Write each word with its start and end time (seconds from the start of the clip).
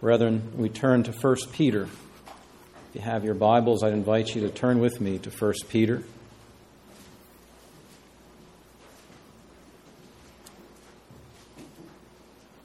Brethren, 0.00 0.52
we 0.56 0.68
turn 0.68 1.04
to 1.04 1.12
1 1.12 1.36
Peter. 1.52 1.84
If 1.84 2.94
you 2.94 3.00
have 3.00 3.24
your 3.24 3.34
Bibles, 3.34 3.82
I'd 3.82 3.94
invite 3.94 4.34
you 4.34 4.42
to 4.42 4.50
turn 4.50 4.78
with 4.78 5.00
me 5.00 5.18
to 5.18 5.30
1 5.30 5.54
Peter. 5.70 6.02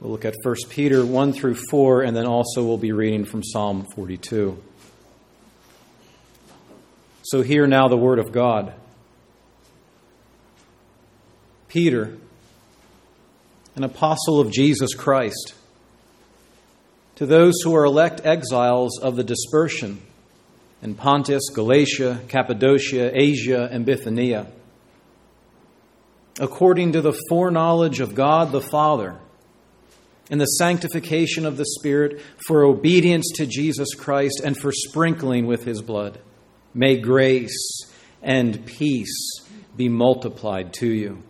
We'll 0.02 0.12
look 0.12 0.26
at 0.26 0.36
1 0.44 0.56
Peter 0.70 1.06
1 1.06 1.32
through 1.32 1.56
4, 1.70 2.02
and 2.02 2.18
then 2.18 2.26
also 2.26 2.66
we'll 2.66 2.78
be 2.78 2.92
reading 2.92 3.24
from 3.24 3.44
Psalm 3.44 3.86
42. 3.96 4.62
So, 7.24 7.44
hear 7.44 7.66
now 7.66 7.88
the 7.88 7.96
word 7.96 8.20
of 8.20 8.34
God. 8.34 8.74
Peter, 11.70 12.18
an 13.78 13.86
apostle 13.86 14.42
of 14.42 14.52
Jesus 14.52 14.94
Christ, 14.94 15.54
to 17.22 17.28
those 17.28 17.54
who 17.64 17.76
are 17.76 17.86
elect 17.86 18.26
exiles 18.26 19.00
of 19.00 19.16
the 19.16 19.24
dispersion 19.24 20.02
in 20.82 20.96
Pontus, 20.96 21.52
Galatia, 21.54 22.20
Cappadocia, 22.28 23.12
Asia, 23.14 23.70
and 23.72 23.86
Bithynia, 23.86 24.48
according 26.40 26.94
to 26.94 27.02
the 27.02 27.16
foreknowledge 27.30 28.00
of 28.00 28.16
God 28.16 28.52
the 28.52 28.60
Father, 28.60 29.20
in 30.32 30.40
the 30.40 30.46
sanctification 30.46 31.46
of 31.46 31.58
the 31.58 31.66
Spirit, 31.78 32.20
for 32.48 32.64
obedience 32.64 33.30
to 33.36 33.46
Jesus 33.46 33.94
Christ, 33.94 34.42
and 34.44 34.58
for 34.58 34.72
sprinkling 34.72 35.46
with 35.46 35.64
his 35.64 35.84
blood, 35.84 36.20
may 36.74 36.98
grace 36.98 37.84
and 38.24 38.66
peace 38.66 39.48
be 39.78 39.90
multiplied 39.90 40.74
to 40.80 40.88
you. 40.88 41.22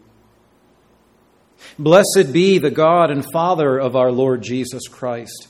Blessed 1.77 2.31
be 2.31 2.59
the 2.59 2.71
God 2.71 3.11
and 3.11 3.29
Father 3.33 3.77
of 3.77 3.97
our 3.97 4.13
Lord 4.13 4.41
Jesus 4.41 4.87
Christ. 4.87 5.49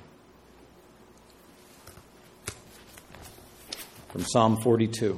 From 4.11 4.25
Psalm 4.25 4.57
42. 4.57 5.17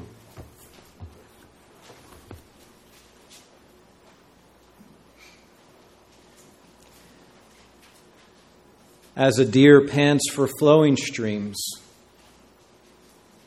As 9.16 9.39
a 9.39 9.45
deer 9.45 9.88
pants 9.88 10.30
for 10.31 10.47
flowing 10.59 10.95
streams, 10.95 11.59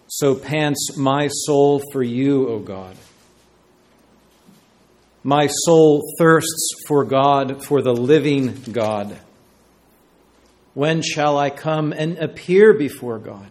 so 0.08 0.34
pants 0.34 0.97
my 0.97 1.28
soul 1.28 1.81
for 1.92 2.03
you, 2.03 2.48
O 2.48 2.58
God. 2.58 2.97
My 5.22 5.47
soul 5.47 6.03
thirsts 6.19 6.70
for 6.88 7.05
God, 7.05 7.64
for 7.64 7.83
the 7.83 7.94
living 7.94 8.62
God. 8.72 9.16
When 10.75 11.03
shall 11.03 11.38
I 11.38 11.50
come 11.50 11.92
and 11.92 12.19
appear 12.19 12.75
before 12.75 13.20
God? 13.20 13.50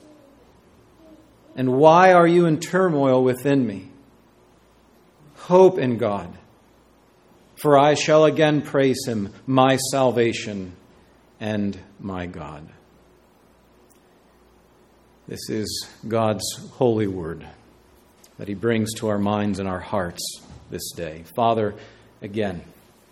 And 1.55 1.73
why 1.73 2.13
are 2.13 2.27
you 2.27 2.45
in 2.45 2.59
turmoil 2.59 3.23
within 3.23 3.65
me? 3.65 3.89
Hope 5.35 5.77
in 5.77 5.97
God, 5.97 6.37
for 7.55 7.77
I 7.77 7.95
shall 7.95 8.25
again 8.25 8.61
praise 8.61 9.05
him, 9.05 9.33
my 9.45 9.77
salvation 9.91 10.73
and 11.39 11.77
my 11.99 12.25
God. 12.25 12.67
This 15.27 15.49
is 15.49 15.89
God's 16.07 16.45
holy 16.73 17.07
word 17.07 17.45
that 18.37 18.47
he 18.47 18.53
brings 18.53 18.93
to 18.95 19.07
our 19.07 19.19
minds 19.19 19.59
and 19.59 19.67
our 19.67 19.79
hearts 19.79 20.41
this 20.69 20.91
day. 20.91 21.23
Father, 21.35 21.75
again, 22.21 22.63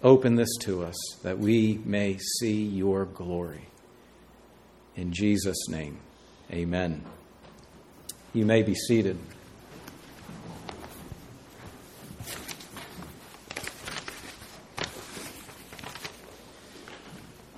open 0.04 0.36
this 0.36 0.56
to 0.62 0.84
us 0.84 0.96
that 1.24 1.40
we 1.40 1.80
may 1.86 2.18
see 2.18 2.64
your 2.64 3.06
glory. 3.06 3.68
In 4.96 5.14
Jesus' 5.14 5.70
name, 5.70 6.00
amen. 6.52 7.04
You 8.32 8.46
may 8.46 8.62
be 8.62 8.76
seated. 8.76 9.18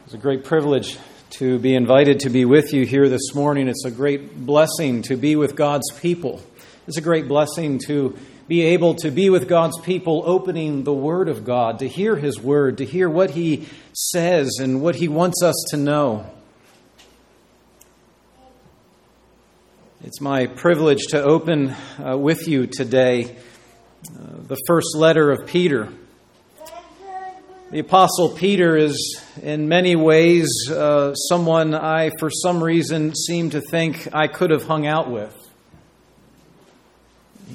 It's 0.06 0.14
a 0.14 0.18
great 0.18 0.46
privilege 0.46 0.98
to 1.32 1.60
be 1.60 1.76
invited 1.76 2.22
to 2.22 2.30
be 2.30 2.46
with 2.46 2.72
you 2.74 2.86
here 2.86 3.10
this 3.10 3.36
morning. 3.36 3.68
It's 3.68 3.84
a 3.84 3.92
great 3.92 4.46
blessing 4.46 5.02
to 5.04 5.18
be 5.18 5.36
with 5.36 5.58
God's 5.58 5.92
people. 6.00 6.42
It's 6.88 6.98
a 6.98 7.02
great 7.02 7.28
blessing 7.28 7.80
to 7.88 8.18
be 8.48 8.62
able 8.62 8.96
to 8.96 9.12
be 9.12 9.30
with 9.30 9.50
God's 9.50 9.78
people, 9.82 10.24
opening 10.26 10.86
the 10.86 10.94
Word 10.94 11.28
of 11.28 11.44
God, 11.44 11.80
to 11.80 11.88
hear 11.90 12.16
His 12.16 12.40
Word, 12.40 12.78
to 12.78 12.86
hear 12.86 13.10
what 13.10 13.32
He 13.32 13.68
says 13.92 14.50
and 14.62 14.82
what 14.82 14.96
He 14.96 15.10
wants 15.10 15.44
us 15.44 15.56
to 15.72 15.78
know. 15.78 16.30
It's 20.12 20.20
my 20.20 20.48
privilege 20.48 21.06
to 21.12 21.24
open 21.24 21.74
uh, 21.98 22.18
with 22.18 22.46
you 22.46 22.68
today 22.68 23.34
uh, 23.34 24.42
the 24.46 24.58
first 24.68 24.94
letter 24.94 25.32
of 25.32 25.48
Peter. 25.48 25.88
The 27.72 27.80
Apostle 27.80 28.32
Peter 28.32 28.76
is, 28.76 29.24
in 29.42 29.70
many 29.70 29.96
ways, 29.96 30.50
uh, 30.70 31.16
someone 31.16 31.74
I, 31.74 32.12
for 32.20 32.30
some 32.30 32.62
reason, 32.62 33.16
seem 33.16 33.52
to 33.52 33.62
think 33.62 34.14
I 34.14 34.28
could 34.28 34.52
have 34.52 34.64
hung 34.64 34.86
out 34.86 35.10
with. 35.10 35.34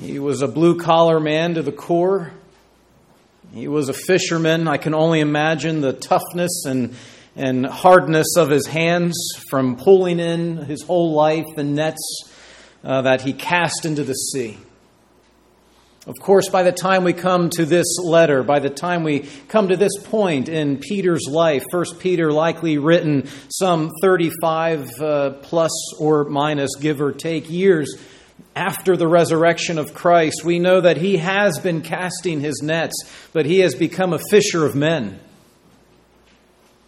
He 0.00 0.18
was 0.18 0.40
a 0.40 0.48
blue 0.48 0.78
collar 0.78 1.20
man 1.20 1.56
to 1.56 1.62
the 1.62 1.72
core. 1.72 2.32
He 3.52 3.68
was 3.68 3.90
a 3.90 3.94
fisherman. 3.94 4.66
I 4.66 4.78
can 4.78 4.94
only 4.94 5.20
imagine 5.20 5.82
the 5.82 5.92
toughness 5.92 6.64
and, 6.64 6.96
and 7.36 7.66
hardness 7.66 8.38
of 8.38 8.48
his 8.48 8.66
hands 8.66 9.14
from 9.50 9.76
pulling 9.76 10.20
in 10.20 10.56
his 10.56 10.80
whole 10.80 11.12
life 11.12 11.44
the 11.54 11.62
nets 11.62 12.32
uh, 12.86 13.02
that 13.02 13.20
he 13.20 13.32
cast 13.32 13.84
into 13.84 14.04
the 14.04 14.14
sea. 14.14 14.56
Of 16.06 16.14
course, 16.20 16.48
by 16.48 16.62
the 16.62 16.70
time 16.70 17.02
we 17.02 17.12
come 17.12 17.50
to 17.50 17.64
this 17.64 17.98
letter, 17.98 18.44
by 18.44 18.60
the 18.60 18.70
time 18.70 19.02
we 19.02 19.28
come 19.48 19.69
to 19.69 19.76
this 19.76 19.98
point 20.04 20.48
in 20.48 20.78
Peter's 20.78 21.26
life, 21.28 21.64
First 21.72 21.98
Peter 21.98 22.30
likely 22.30 22.78
written 22.78 23.28
some 23.48 23.91
35 24.00 25.00
uh, 25.00 25.30
plus 25.42 25.72
or 25.98 26.24
minus, 26.27 26.77
give 26.77 27.00
or 27.00 27.10
take, 27.10 27.50
years 27.50 27.98
after 28.54 28.97
the 28.97 29.09
resurrection 29.09 29.78
of 29.78 29.92
Christ, 29.92 30.44
we 30.44 30.60
know 30.60 30.80
that 30.80 30.97
he 30.97 31.16
has 31.16 31.59
been 31.59 31.83
casting 31.83 32.41
his 32.41 32.62
nets, 32.62 32.94
but 33.33 33.44
he 33.44 33.59
has 33.59 33.74
become 33.74 34.12
a 34.12 34.21
fisher 34.30 34.65
of 34.65 34.77
men. 34.77 35.18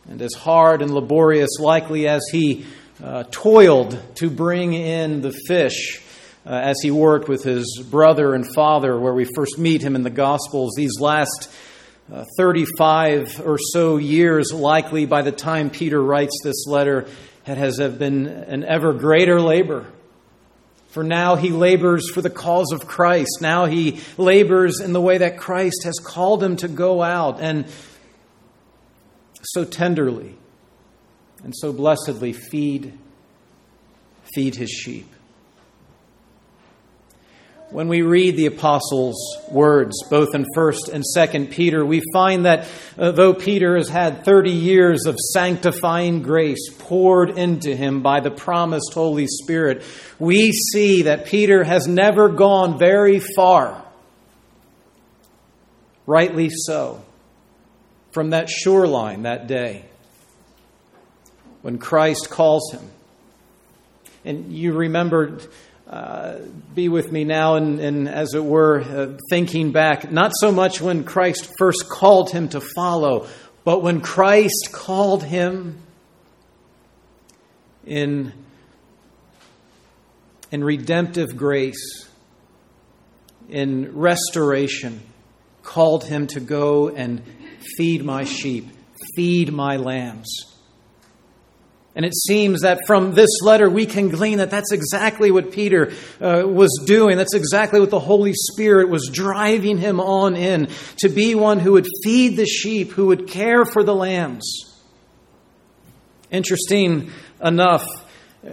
And 0.08 0.22
as 0.22 0.32
hard 0.32 0.80
and 0.80 0.94
laborious, 0.94 1.58
likely 1.58 2.08
as 2.08 2.22
he 2.30 2.64
uh, 3.02 3.24
toiled 3.30 4.00
to 4.16 4.30
bring 4.30 4.72
in 4.72 5.20
the 5.20 5.32
fish 5.46 6.02
uh, 6.44 6.50
as 6.50 6.76
he 6.82 6.90
worked 6.90 7.28
with 7.28 7.44
his 7.44 7.82
brother 7.90 8.34
and 8.34 8.46
father, 8.54 8.98
where 8.98 9.14
we 9.14 9.26
first 9.36 9.58
meet 9.58 9.82
him 9.82 9.94
in 9.94 10.02
the 10.02 10.10
Gospels. 10.10 10.72
These 10.76 10.98
last 11.00 11.50
uh, 12.12 12.24
35 12.36 13.46
or 13.46 13.58
so 13.58 13.98
years, 13.98 14.52
likely 14.52 15.06
by 15.06 15.22
the 15.22 15.32
time 15.32 15.70
Peter 15.70 16.02
writes 16.02 16.40
this 16.42 16.66
letter, 16.66 17.06
it 17.46 17.56
has 17.56 17.78
been 17.78 18.26
an 18.26 18.64
ever 18.64 18.92
greater 18.92 19.40
labor. 19.40 19.86
For 20.88 21.04
now 21.04 21.36
he 21.36 21.50
labors 21.50 22.10
for 22.10 22.22
the 22.22 22.30
cause 22.30 22.72
of 22.72 22.86
Christ. 22.86 23.38
Now 23.40 23.66
he 23.66 24.00
labors 24.16 24.80
in 24.80 24.92
the 24.92 25.00
way 25.00 25.18
that 25.18 25.38
Christ 25.38 25.82
has 25.84 25.98
called 25.98 26.42
him 26.42 26.56
to 26.56 26.68
go 26.68 27.02
out 27.02 27.40
and 27.40 27.66
so 29.42 29.64
tenderly 29.64 30.37
and 31.42 31.54
so 31.56 31.72
blessedly 31.72 32.32
feed 32.32 32.92
feed 34.34 34.54
his 34.54 34.70
sheep. 34.70 35.06
When 37.70 37.88
we 37.88 38.00
read 38.00 38.36
the 38.36 38.46
apostles' 38.46 39.36
words, 39.50 39.94
both 40.08 40.34
in 40.34 40.46
1st 40.56 40.88
and 40.90 41.04
2nd 41.16 41.50
Peter, 41.50 41.84
we 41.84 42.02
find 42.14 42.46
that 42.46 42.66
uh, 42.96 43.10
though 43.10 43.34
Peter 43.34 43.76
has 43.76 43.90
had 43.90 44.24
30 44.24 44.52
years 44.52 45.04
of 45.04 45.16
sanctifying 45.34 46.22
grace 46.22 46.70
poured 46.78 47.36
into 47.36 47.76
him 47.76 48.00
by 48.00 48.20
the 48.20 48.30
promised 48.30 48.94
Holy 48.94 49.26
Spirit, 49.26 49.82
we 50.18 50.50
see 50.50 51.02
that 51.02 51.26
Peter 51.26 51.62
has 51.62 51.86
never 51.86 52.30
gone 52.30 52.78
very 52.78 53.20
far. 53.20 53.84
Rightly 56.06 56.48
so. 56.50 57.04
From 58.12 58.30
that 58.30 58.48
shoreline 58.48 59.22
that 59.22 59.46
day 59.46 59.84
when 61.68 61.76
Christ 61.76 62.30
calls 62.30 62.72
him. 62.72 62.80
And 64.24 64.50
you 64.50 64.72
remembered 64.72 65.46
uh, 65.86 66.38
be 66.74 66.88
with 66.88 67.12
me 67.12 67.24
now 67.24 67.56
and, 67.56 67.78
and 67.78 68.08
as 68.08 68.32
it 68.32 68.42
were, 68.42 68.80
uh, 68.80 69.18
thinking 69.28 69.70
back, 69.70 70.10
not 70.10 70.32
so 70.40 70.50
much 70.50 70.80
when 70.80 71.04
Christ 71.04 71.52
first 71.58 71.86
called 71.86 72.30
him 72.30 72.48
to 72.48 72.62
follow, 72.62 73.26
but 73.64 73.82
when 73.82 74.00
Christ 74.00 74.70
called 74.72 75.22
him 75.22 75.78
in, 77.84 78.32
in 80.50 80.64
redemptive 80.64 81.36
grace, 81.36 82.08
in 83.50 83.94
restoration, 83.94 85.02
called 85.62 86.04
him 86.04 86.28
to 86.28 86.40
go 86.40 86.88
and 86.88 87.22
feed 87.76 88.02
my 88.02 88.24
sheep, 88.24 88.68
feed 89.14 89.52
my 89.52 89.76
lambs. 89.76 90.47
And 91.98 92.06
it 92.06 92.14
seems 92.14 92.60
that 92.60 92.86
from 92.86 93.14
this 93.14 93.42
letter 93.42 93.68
we 93.68 93.84
can 93.84 94.08
glean 94.08 94.38
that 94.38 94.52
that's 94.52 94.70
exactly 94.70 95.32
what 95.32 95.50
Peter 95.50 95.90
uh, 96.20 96.46
was 96.46 96.84
doing. 96.86 97.16
That's 97.16 97.34
exactly 97.34 97.80
what 97.80 97.90
the 97.90 97.98
Holy 97.98 98.34
Spirit 98.34 98.88
was 98.88 99.10
driving 99.12 99.78
him 99.78 99.98
on 99.98 100.36
in 100.36 100.68
to 100.98 101.08
be 101.08 101.34
one 101.34 101.58
who 101.58 101.72
would 101.72 101.88
feed 102.04 102.36
the 102.36 102.46
sheep, 102.46 102.92
who 102.92 103.06
would 103.06 103.26
care 103.26 103.64
for 103.64 103.82
the 103.82 103.96
lambs. 103.96 104.48
Interesting 106.30 107.10
enough, 107.42 107.84
uh, 108.46 108.50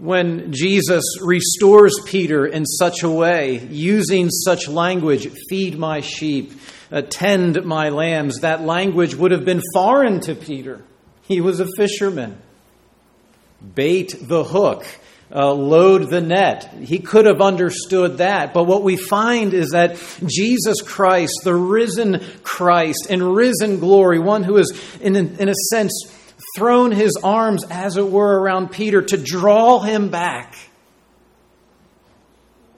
when 0.00 0.52
Jesus 0.52 1.04
restores 1.22 1.94
Peter 2.04 2.46
in 2.46 2.66
such 2.66 3.04
a 3.04 3.10
way, 3.10 3.64
using 3.70 4.28
such 4.28 4.66
language, 4.66 5.28
feed 5.48 5.78
my 5.78 6.00
sheep, 6.00 6.52
attend 6.90 7.64
my 7.64 7.90
lambs, 7.90 8.40
that 8.40 8.62
language 8.62 9.14
would 9.14 9.30
have 9.30 9.44
been 9.44 9.62
foreign 9.72 10.18
to 10.22 10.34
Peter. 10.34 10.82
He 11.22 11.40
was 11.40 11.60
a 11.60 11.68
fisherman 11.76 12.42
bait 13.74 14.14
the 14.20 14.44
hook, 14.44 14.84
uh, 15.34 15.52
load 15.52 16.10
the 16.10 16.20
net. 16.20 16.72
He 16.80 16.98
could 16.98 17.26
have 17.26 17.40
understood 17.40 18.18
that. 18.18 18.54
But 18.54 18.64
what 18.64 18.82
we 18.82 18.96
find 18.96 19.52
is 19.52 19.70
that 19.70 19.96
Jesus 20.24 20.80
Christ, 20.82 21.40
the 21.44 21.54
risen 21.54 22.24
Christ 22.42 23.08
in 23.10 23.22
risen 23.22 23.78
glory, 23.78 24.18
one 24.18 24.42
who 24.42 24.56
is, 24.56 24.98
in, 25.00 25.16
in 25.16 25.48
a 25.48 25.54
sense, 25.70 25.92
thrown 26.56 26.92
his 26.92 27.18
arms, 27.22 27.64
as 27.70 27.96
it 27.96 28.08
were, 28.08 28.40
around 28.40 28.70
Peter 28.70 29.02
to 29.02 29.16
draw 29.16 29.80
him 29.80 30.08
back, 30.08 30.56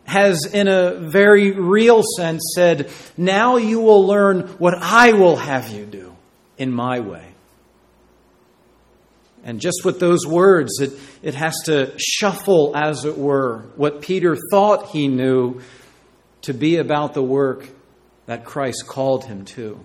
has, 0.05 0.45
in 0.47 0.67
a 0.67 0.97
very 0.97 1.53
real 1.53 2.03
sense, 2.17 2.53
said, 2.55 2.91
Now 3.17 3.59
you 3.59 3.81
will 3.81 4.07
learn 4.07 4.41
what 4.59 4.75
I 4.75 5.13
will 5.13 5.37
have 5.37 5.71
you 5.71 5.87
do 5.87 6.17
in 6.59 6.73
my 6.73 6.99
way. 6.99 7.30
And 9.43 9.61
just 9.61 9.85
with 9.85 10.01
those 10.01 10.27
words, 10.27 10.81
it, 10.81 10.93
it 11.23 11.35
has 11.35 11.57
to 11.65 11.95
shuffle, 11.99 12.77
as 12.77 13.05
it 13.05 13.17
were, 13.17 13.65
what 13.77 14.03
Peter 14.03 14.37
thought 14.51 14.89
he 14.89 15.09
knew 15.09 15.61
to 16.43 16.53
be 16.53 16.77
about 16.77 17.15
the 17.15 17.23
work 17.23 17.69
that 18.27 18.45
Christ 18.45 18.87
called 18.87 19.25
him 19.25 19.45
to. 19.47 19.81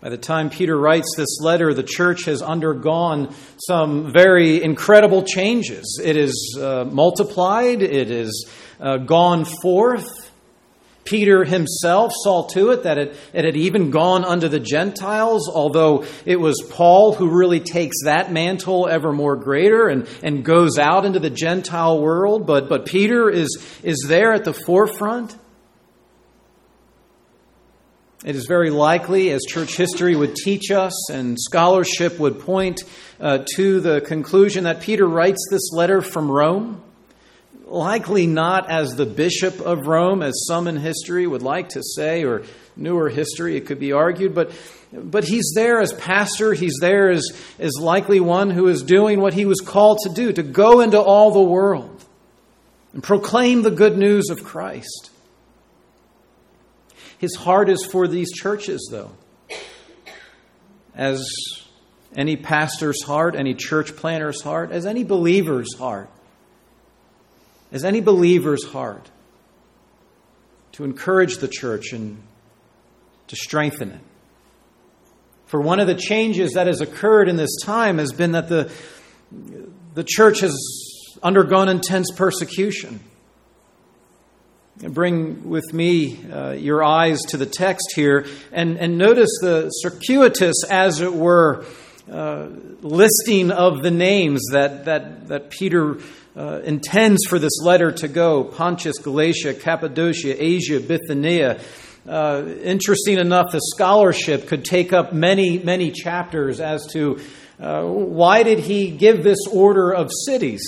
By 0.00 0.10
the 0.10 0.18
time 0.18 0.50
Peter 0.50 0.76
writes 0.76 1.14
this 1.16 1.40
letter, 1.40 1.72
the 1.72 1.82
church 1.82 2.26
has 2.26 2.42
undergone 2.42 3.34
some 3.56 4.12
very 4.12 4.62
incredible 4.62 5.22
changes. 5.22 5.98
It 6.02 6.16
is 6.16 6.58
uh, 6.60 6.84
multiplied, 6.84 7.82
it 7.82 8.08
has 8.08 8.44
uh, 8.80 8.98
gone 8.98 9.46
forth. 9.62 10.23
Peter 11.04 11.44
himself 11.44 12.12
saw 12.22 12.46
to 12.48 12.70
it 12.70 12.84
that 12.84 12.98
it, 12.98 13.16
it, 13.32 13.44
had 13.44 13.56
even 13.56 13.90
gone 13.90 14.24
unto 14.24 14.48
the 14.48 14.60
Gentiles, 14.60 15.48
although 15.48 16.04
it 16.24 16.40
was 16.40 16.62
Paul 16.70 17.14
who 17.14 17.28
really 17.28 17.60
takes 17.60 18.04
that 18.04 18.32
mantle 18.32 18.88
ever 18.88 19.12
more 19.12 19.36
greater 19.36 19.88
and, 19.88 20.08
and 20.22 20.44
goes 20.44 20.78
out 20.78 21.04
into 21.04 21.20
the 21.20 21.30
Gentile 21.30 22.00
world. 22.00 22.46
But, 22.46 22.68
but 22.68 22.86
Peter 22.86 23.28
is, 23.28 23.62
is 23.82 24.04
there 24.08 24.32
at 24.32 24.44
the 24.44 24.54
forefront. 24.54 25.36
It 28.24 28.36
is 28.36 28.46
very 28.46 28.70
likely, 28.70 29.30
as 29.30 29.42
church 29.46 29.76
history 29.76 30.16
would 30.16 30.34
teach 30.34 30.70
us 30.70 31.10
and 31.10 31.38
scholarship 31.38 32.18
would 32.18 32.40
point 32.40 32.82
uh, 33.20 33.44
to 33.56 33.80
the 33.80 34.00
conclusion, 34.00 34.64
that 34.64 34.80
Peter 34.80 35.06
writes 35.06 35.46
this 35.50 35.70
letter 35.72 36.00
from 36.00 36.30
Rome 36.30 36.82
likely 37.74 38.26
not 38.26 38.70
as 38.70 38.94
the 38.94 39.06
bishop 39.06 39.60
of 39.60 39.86
Rome, 39.86 40.22
as 40.22 40.44
some 40.46 40.66
in 40.68 40.76
history 40.76 41.26
would 41.26 41.42
like 41.42 41.70
to 41.70 41.82
say, 41.82 42.24
or 42.24 42.42
newer 42.76 43.08
history, 43.08 43.56
it 43.56 43.66
could 43.66 43.78
be 43.78 43.92
argued, 43.92 44.34
but, 44.34 44.52
but 44.92 45.24
he's 45.24 45.52
there 45.54 45.80
as 45.80 45.92
pastor. 45.92 46.54
He's 46.54 46.78
there 46.80 47.10
as, 47.10 47.30
as 47.58 47.72
likely 47.80 48.20
one 48.20 48.50
who 48.50 48.68
is 48.68 48.82
doing 48.82 49.20
what 49.20 49.34
he 49.34 49.44
was 49.44 49.60
called 49.60 49.98
to 50.04 50.10
do 50.10 50.32
to 50.32 50.42
go 50.42 50.80
into 50.80 51.00
all 51.00 51.32
the 51.32 51.42
world 51.42 52.04
and 52.92 53.02
proclaim 53.02 53.62
the 53.62 53.70
good 53.70 53.98
news 53.98 54.30
of 54.30 54.44
Christ. 54.44 55.10
His 57.18 57.34
heart 57.34 57.68
is 57.68 57.84
for 57.84 58.06
these 58.06 58.32
churches, 58.32 58.88
though. 58.90 59.12
As 60.94 61.26
any 62.14 62.36
pastor's 62.36 63.02
heart, 63.02 63.34
any 63.34 63.54
church 63.54 63.96
planter's 63.96 64.42
heart, 64.42 64.70
as 64.70 64.86
any 64.86 65.02
believer's 65.02 65.74
heart 65.76 66.08
as 67.74 67.84
any 67.84 68.00
believer's 68.00 68.64
heart 68.64 69.10
to 70.72 70.84
encourage 70.84 71.38
the 71.38 71.48
church 71.48 71.92
and 71.92 72.22
to 73.26 73.34
strengthen 73.34 73.90
it. 73.90 74.00
For 75.46 75.60
one 75.60 75.80
of 75.80 75.88
the 75.88 75.96
changes 75.96 76.52
that 76.52 76.68
has 76.68 76.80
occurred 76.80 77.28
in 77.28 77.36
this 77.36 77.54
time 77.64 77.98
has 77.98 78.12
been 78.12 78.32
that 78.32 78.48
the, 78.48 78.72
the 79.94 80.04
church 80.04 80.40
has 80.40 80.56
undergone 81.20 81.68
intense 81.68 82.10
persecution. 82.14 83.00
Bring 84.78 85.48
with 85.48 85.72
me 85.72 86.24
uh, 86.30 86.52
your 86.52 86.82
eyes 86.82 87.20
to 87.28 87.36
the 87.36 87.46
text 87.46 87.92
here 87.96 88.26
and, 88.52 88.78
and 88.78 88.98
notice 88.98 89.30
the 89.40 89.68
circuitous, 89.70 90.62
as 90.70 91.00
it 91.00 91.12
were, 91.12 91.64
uh, 92.10 92.48
listing 92.82 93.50
of 93.50 93.82
the 93.82 93.90
names 93.90 94.42
that, 94.52 94.84
that, 94.84 95.28
that 95.28 95.50
Peter 95.50 95.98
uh, 96.36 96.60
intends 96.64 97.24
for 97.28 97.38
this 97.38 97.60
letter 97.62 97.92
to 97.92 98.08
go 98.08 98.44
Pontus, 98.44 98.98
Galatia, 98.98 99.54
Cappadocia, 99.54 100.42
Asia, 100.42 100.80
Bithynia. 100.80 101.60
Uh, 102.08 102.44
interesting 102.62 103.18
enough, 103.18 103.52
the 103.52 103.60
scholarship 103.74 104.48
could 104.48 104.64
take 104.64 104.92
up 104.92 105.12
many, 105.12 105.58
many 105.58 105.90
chapters 105.90 106.60
as 106.60 106.86
to 106.92 107.20
uh, 107.60 107.82
why 107.82 108.42
did 108.42 108.58
he 108.58 108.90
give 108.90 109.22
this 109.22 109.38
order 109.50 109.92
of 109.92 110.10
cities. 110.26 110.62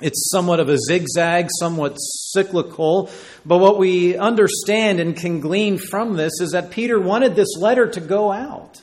It's 0.00 0.30
somewhat 0.30 0.60
of 0.60 0.68
a 0.68 0.78
zigzag, 0.78 1.48
somewhat 1.58 1.96
cyclical, 1.96 3.10
but 3.44 3.58
what 3.58 3.78
we 3.78 4.16
understand 4.16 5.00
and 5.00 5.16
can 5.16 5.40
glean 5.40 5.76
from 5.76 6.14
this 6.14 6.40
is 6.40 6.52
that 6.52 6.70
Peter 6.70 6.98
wanted 6.98 7.36
this 7.36 7.56
letter 7.58 7.86
to 7.88 8.00
go 8.00 8.32
out. 8.32 8.80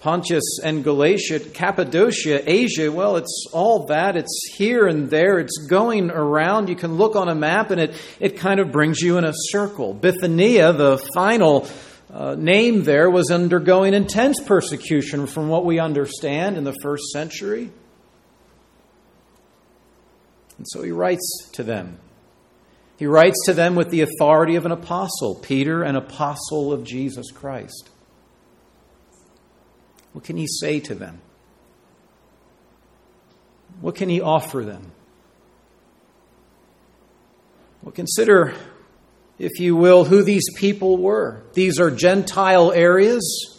Pontus 0.00 0.60
and 0.62 0.84
Galatia, 0.84 1.40
Cappadocia, 1.40 2.48
Asia, 2.48 2.90
well, 2.90 3.16
it's 3.16 3.46
all 3.52 3.86
that. 3.86 4.16
It's 4.16 4.52
here 4.54 4.86
and 4.86 5.10
there. 5.10 5.40
It's 5.40 5.66
going 5.68 6.10
around. 6.10 6.68
You 6.68 6.76
can 6.76 6.96
look 6.96 7.16
on 7.16 7.28
a 7.28 7.34
map 7.34 7.72
and 7.72 7.80
it, 7.80 7.94
it 8.20 8.36
kind 8.36 8.60
of 8.60 8.70
brings 8.70 9.00
you 9.00 9.18
in 9.18 9.24
a 9.24 9.32
circle. 9.34 9.94
Bithynia, 9.94 10.72
the 10.72 10.98
final 11.14 11.68
uh, 12.12 12.36
name 12.36 12.84
there, 12.84 13.10
was 13.10 13.32
undergoing 13.32 13.92
intense 13.92 14.40
persecution 14.40 15.26
from 15.26 15.48
what 15.48 15.64
we 15.64 15.80
understand 15.80 16.56
in 16.56 16.62
the 16.62 16.76
first 16.80 17.10
century. 17.10 17.72
And 20.58 20.66
so 20.68 20.82
he 20.82 20.92
writes 20.92 21.50
to 21.54 21.64
them. 21.64 21.98
He 22.98 23.06
writes 23.06 23.36
to 23.46 23.52
them 23.52 23.74
with 23.74 23.90
the 23.90 24.02
authority 24.02 24.54
of 24.54 24.64
an 24.64 24.72
apostle, 24.72 25.36
Peter, 25.36 25.82
an 25.82 25.96
apostle 25.96 26.72
of 26.72 26.84
Jesus 26.84 27.32
Christ. 27.32 27.90
What 30.12 30.24
can 30.24 30.36
he 30.36 30.46
say 30.46 30.80
to 30.80 30.94
them? 30.94 31.20
What 33.80 33.94
can 33.94 34.08
he 34.08 34.20
offer 34.20 34.64
them? 34.64 34.92
Well, 37.82 37.92
consider, 37.92 38.54
if 39.38 39.60
you 39.60 39.76
will, 39.76 40.04
who 40.04 40.22
these 40.22 40.46
people 40.56 40.96
were. 40.96 41.42
These 41.52 41.78
are 41.78 41.90
Gentile 41.90 42.72
areas. 42.72 43.54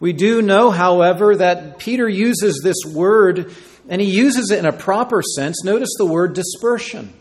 We 0.00 0.12
do 0.12 0.42
know, 0.42 0.70
however, 0.70 1.36
that 1.36 1.78
Peter 1.78 2.08
uses 2.08 2.60
this 2.62 2.84
word, 2.86 3.54
and 3.88 4.00
he 4.00 4.10
uses 4.10 4.50
it 4.50 4.58
in 4.58 4.66
a 4.66 4.72
proper 4.72 5.22
sense. 5.22 5.62
Notice 5.64 5.90
the 5.98 6.06
word 6.06 6.34
dispersion. 6.34 7.12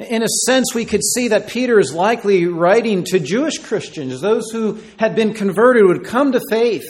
In 0.00 0.22
a 0.22 0.28
sense, 0.44 0.74
we 0.74 0.84
could 0.84 1.02
see 1.02 1.28
that 1.28 1.48
Peter 1.48 1.78
is 1.78 1.92
likely 1.92 2.46
writing 2.46 3.04
to 3.04 3.18
Jewish 3.18 3.58
Christians, 3.58 4.20
those 4.20 4.50
who 4.50 4.78
had 4.98 5.14
been 5.14 5.32
converted, 5.32 5.84
would 5.86 6.04
come 6.04 6.32
to 6.32 6.40
faith 6.50 6.84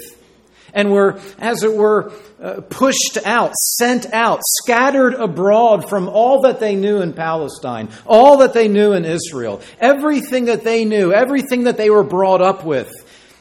and 0.77 0.91
were, 0.91 1.19
as 1.39 1.63
it 1.63 1.73
were, 1.73 2.13
uh, 2.43 2.61
pushed 2.69 3.19
out, 3.25 3.55
sent 3.55 4.13
out, 4.13 4.41
scattered 4.63 5.15
abroad 5.15 5.89
from 5.89 6.09
all 6.09 6.43
that 6.43 6.61
they 6.61 6.75
knew 6.75 7.01
in 7.01 7.15
Palestine, 7.15 7.89
all 8.05 8.39
that 8.39 8.53
they 8.53 8.69
knew 8.69 8.93
in 8.93 9.05
Israel. 9.05 9.63
Everything 9.81 10.47
that 10.47 10.65
they 10.65 10.85
knew, 10.85 11.13
everything 11.13 11.65
that 11.65 11.77
they 11.77 11.89
were 11.89 12.05
brought 12.05 12.43
up 12.43 12.65
with 12.65 12.93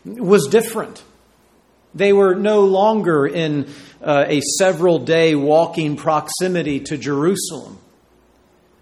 was 0.05 0.47
different. 0.47 1.03
They 1.93 2.13
were 2.13 2.35
no 2.35 2.61
longer 2.61 3.25
in 3.25 3.67
uh, 4.01 4.25
a 4.27 4.41
several 4.41 4.99
day 4.99 5.35
walking 5.35 5.97
proximity 5.97 6.79
to 6.81 6.97
Jerusalem. 6.97 7.79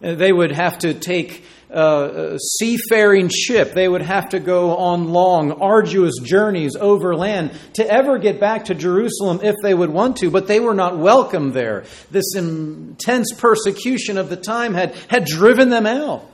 They 0.04 0.34
would 0.34 0.52
have 0.52 0.80
to 0.80 0.94
take 0.94 1.46
a 1.70 2.38
seafaring 2.38 3.30
ship. 3.30 3.74
They 3.74 3.88
would 3.88 4.02
have 4.02 4.30
to 4.30 4.40
go 4.40 4.76
on 4.76 5.14
long, 5.14 5.54
arduous 5.54 6.20
journeys 6.22 6.76
overland 6.76 7.52
to 7.76 7.90
ever 7.90 8.18
get 8.18 8.38
back 8.38 8.66
to 8.66 8.76
Jerusalem 8.76 9.40
if 9.42 9.56
they 9.64 9.74
would 9.74 9.90
want 9.90 10.18
to, 10.18 10.30
but 10.30 10.48
they 10.48 10.60
were 10.60 10.74
not 10.74 10.98
welcome 10.98 11.54
there. 11.54 11.86
This 12.12 12.36
intense 12.36 13.32
persecution 13.38 14.18
of 14.18 14.30
the 14.30 14.36
time 14.36 14.74
had, 14.74 14.94
had 15.08 15.24
driven 15.24 15.70
them 15.70 15.86
out. 15.86 16.30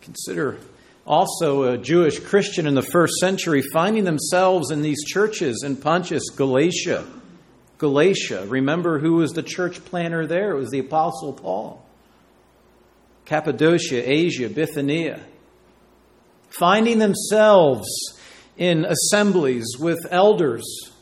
Consider 0.00 0.56
also 1.06 1.64
a 1.64 1.76
Jewish 1.76 2.18
Christian 2.20 2.66
in 2.66 2.74
the 2.74 2.82
first 2.82 3.16
century 3.20 3.62
finding 3.70 4.04
themselves 4.04 4.70
in 4.70 4.80
these 4.80 5.04
churches 5.04 5.62
in 5.62 5.76
Pontus, 5.76 6.30
Galatia 6.30 7.04
Galatia. 7.80 8.44
Remember 8.46 8.98
who 8.98 9.14
was 9.14 9.32
the 9.32 9.42
church 9.42 9.82
planner 9.86 10.26
there? 10.26 10.52
It 10.52 10.58
was 10.58 10.70
the 10.70 10.80
Apostle 10.80 11.32
Paul. 11.32 11.82
Cappadocia, 13.24 14.02
Asia, 14.08 14.50
Bithynia. 14.50 15.20
Finding 16.50 16.98
themselves 16.98 17.88
in 18.58 18.84
assemblies 18.84 19.76
with 19.78 19.98
elders, 20.10 20.92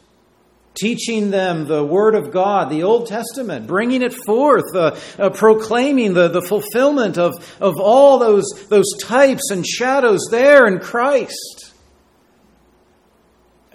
teaching 0.75 1.31
them 1.31 1.67
the 1.67 1.85
Word 1.85 2.15
of 2.15 2.31
God, 2.31 2.71
the 2.71 2.85
Old 2.85 3.09
Testament, 3.09 3.67
bringing 3.67 4.03
it 4.03 4.15
forth, 4.15 4.73
uh, 4.77 4.97
uh, 5.19 5.31
proclaiming 5.31 6.15
the, 6.15 6.29
the 6.29 6.43
fulfillment 6.43 7.19
of, 7.19 7.33
of 7.61 7.75
all 7.81 8.21
those, 8.21 8.47
those 8.69 8.89
types 9.01 9.51
and 9.51 9.67
shadows 9.67 10.21
there 10.31 10.69
in 10.69 10.79
Christ 10.79 11.68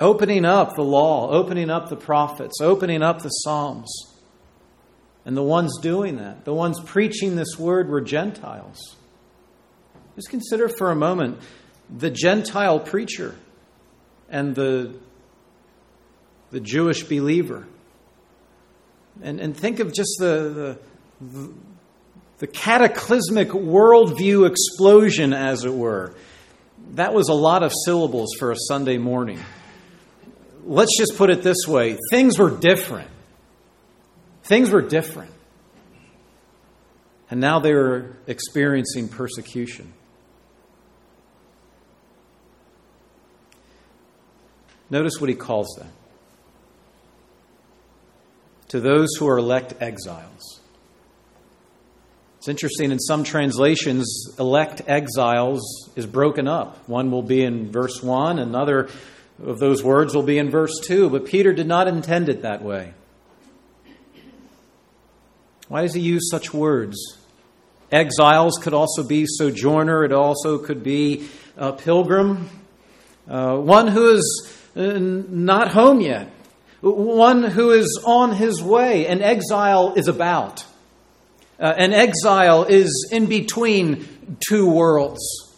opening 0.04 0.44
up 0.44 0.76
the 0.76 0.84
law, 0.84 1.30
opening 1.30 1.70
up 1.70 1.88
the 1.88 1.96
prophets, 1.96 2.60
opening 2.62 3.02
up 3.02 3.22
the 3.22 3.30
Psalms. 3.30 3.90
And 5.26 5.38
the 5.38 5.44
ones 5.44 5.80
doing 5.82 6.18
that, 6.18 6.44
the 6.44 6.54
ones 6.54 6.80
preaching 6.82 7.38
this 7.38 7.58
word, 7.58 7.90
were 7.90 8.02
Gentiles. 8.02 8.98
Just 10.16 10.30
consider 10.30 10.68
for 10.68 10.92
a 10.92 10.96
moment 10.96 11.40
the 11.90 12.10
Gentile 12.10 12.82
preacher 12.82 13.36
and 14.30 14.54
the, 14.54 14.94
the 16.52 16.60
Jewish 16.60 17.04
believer. 17.04 17.66
And, 19.22 19.40
and 19.40 19.56
think 19.56 19.80
of 19.80 19.94
just 19.94 20.18
the, 20.20 20.78
the, 21.22 21.54
the 22.40 22.48
cataclysmic 22.48 23.50
worldview 23.50 24.50
explosion, 24.50 25.32
as 25.32 25.64
it 25.64 25.74
were. 25.74 26.14
That 26.96 27.14
was 27.14 27.30
a 27.30 27.34
lot 27.34 27.64
of 27.64 27.72
syllables 27.86 28.32
for 28.38 28.52
a 28.52 28.58
Sunday 28.58 28.98
morning 28.98 29.40
let's 30.66 30.98
just 30.98 31.18
put 31.18 31.30
it 31.30 31.44
this 31.44 31.68
way 31.68 31.98
things 32.12 32.38
were 32.38 32.50
different. 32.50 33.10
Things 34.44 34.72
were 34.72 34.82
different. 34.82 35.32
And 37.30 37.40
now 37.40 37.60
they 37.60 37.74
were 37.74 38.18
experiencing 38.28 39.08
persecution. 39.10 39.94
Notice 44.90 45.20
what 45.20 45.30
he 45.30 45.36
calls 45.36 45.76
them 45.78 45.90
to 48.68 48.80
those 48.80 49.16
who 49.18 49.28
are 49.28 49.38
elect 49.38 49.74
exiles. 49.82 50.60
It's 52.38 52.48
interesting, 52.48 52.92
in 52.92 53.00
some 53.00 53.24
translations, 53.24 54.36
elect 54.38 54.82
exiles 54.86 55.90
is 55.96 56.06
broken 56.06 56.48
up. 56.48 56.90
One 56.90 57.10
will 57.10 57.22
be 57.24 57.44
in 57.44 57.72
verse 57.72 58.04
1, 58.04 58.38
another 58.38 58.90
of 59.42 59.60
those 59.60 59.84
words 59.84 60.14
will 60.14 60.24
be 60.24 60.38
in 60.38 60.50
verse 60.50 60.80
2, 60.84 61.10
but 61.10 61.26
Peter 61.26 61.54
did 61.54 61.68
not 61.68 61.88
intend 61.88 62.30
it 62.30 62.44
that 62.44 62.62
way. 62.62 62.94
Why 65.68 65.82
does 65.82 65.94
he 65.94 66.02
use 66.02 66.30
such 66.30 66.54
words? 66.54 66.98
Exiles 67.92 68.58
could 68.62 68.74
also 68.74 69.04
be 69.08 69.26
sojourner, 69.26 70.04
it 70.04 70.12
also 70.12 70.58
could 70.58 70.84
be 70.84 71.28
a 71.58 71.74
pilgrim, 71.74 72.50
uh, 73.28 73.58
one 73.58 73.88
who 73.88 74.14
is 74.16 74.54
uh, 74.76 74.98
not 75.00 75.72
home 75.72 76.02
yet, 76.02 76.30
one 76.82 77.44
who 77.44 77.72
is 77.72 78.02
on 78.06 78.34
his 78.34 78.62
way. 78.62 79.08
An 79.08 79.22
exile 79.22 79.94
is 79.96 80.08
about. 80.08 80.66
Uh, 81.60 81.74
an 81.78 81.94
exile 81.94 82.66
is 82.66 83.10
in 83.12 83.28
between 83.28 84.38
two 84.48 84.70
worlds 84.70 85.53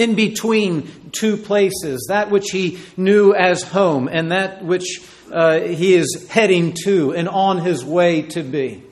in 0.00 0.14
between 0.14 1.10
two 1.12 1.36
places, 1.36 2.06
that 2.08 2.30
which 2.30 2.50
he 2.50 2.78
knew 2.96 3.34
as 3.34 3.62
home 3.62 4.08
and 4.08 4.32
that 4.32 4.64
which 4.64 5.02
uh, 5.30 5.60
he 5.60 5.94
is 5.94 6.26
heading 6.30 6.74
to 6.84 7.12
and 7.12 7.28
on 7.28 7.58
his 7.58 7.84
way 7.84 8.22
to 8.22 8.42
be. 8.42 8.82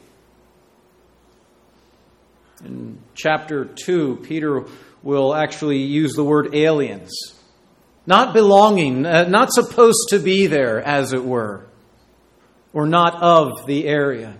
In 2.62 2.98
chapter 3.14 3.64
2, 3.64 4.16
Peter 4.24 4.66
will 5.02 5.34
actually 5.34 5.78
use 5.78 6.12
the 6.12 6.24
word 6.24 6.54
aliens. 6.54 7.10
Not 8.06 8.34
belonging, 8.34 9.06
uh, 9.06 9.28
not 9.28 9.50
supposed 9.50 10.08
to 10.10 10.18
be 10.18 10.46
there, 10.46 10.82
as 10.82 11.14
it 11.14 11.24
were, 11.24 11.66
or 12.74 12.86
not 12.86 13.22
of 13.22 13.66
the 13.66 13.86
area. 13.86 14.36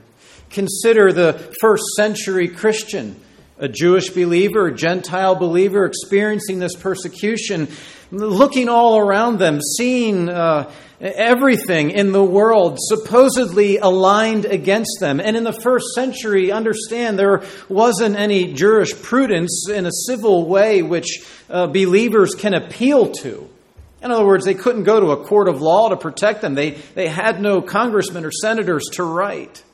Consider 0.51 1.13
the 1.13 1.55
first 1.61 1.85
century 1.97 2.49
Christian 2.49 3.19
a 3.59 3.69
Jewish 3.69 4.11
believer, 4.11 4.69
a 4.69 4.75
Gentile 4.75 5.35
believer 5.35 5.85
experiencing 5.85 6.59
this 6.59 6.77
persecution, 6.77 7.69
looking 8.11 8.69
all 8.69 8.99
around 8.99 9.39
them, 9.39 9.61
seeing 9.61 10.29
uh, 10.29 10.71
everything 11.01 11.91
in 11.91 12.13
the 12.13 12.25
world 12.25 12.79
supposedly 12.81 13.79
aligned 13.79 14.45
against 14.45 14.99
them. 15.01 15.21
And 15.21 15.37
in 15.37 15.45
the 15.45 15.53
first 15.53 15.87
century, 15.95 16.53
understand 16.53 17.19
there 17.19 17.43
wasn't 17.69 18.17
any 18.17 18.53
jurisprudence 18.53 19.69
in 19.69 19.87
a 19.87 19.93
civil 20.07 20.47
way 20.47 20.83
which 20.83 21.25
uh, 21.51 21.67
believers 21.67 22.35
can 22.35 22.55
appeal 22.55 23.11
to. 23.23 23.49
In 24.01 24.13
other 24.13 24.25
words, 24.27 24.45
they 24.45 24.55
couldn't 24.55 24.85
go 24.85 25.01
to 25.01 25.11
a 25.11 25.25
court 25.25 25.49
of 25.49 25.61
law 25.61 25.89
to 25.89 25.97
protect 25.97 26.41
them. 26.41 26.55
They, 26.55 26.71
they 26.71 27.09
had 27.09 27.41
no 27.41 27.61
congressmen 27.61 28.25
or 28.25 28.31
senators 28.31 28.85
to 28.93 29.03
write. 29.03 29.65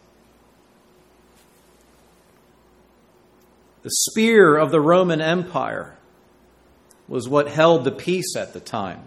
The 3.85 3.91
spear 3.91 4.57
of 4.57 4.71
the 4.71 4.81
Roman 4.81 5.21
Empire 5.21 5.95
was 7.07 7.29
what 7.29 7.49
held 7.49 7.85
the 7.85 7.93
peace 7.93 8.35
at 8.35 8.55
the 8.55 8.61
time, 8.61 9.07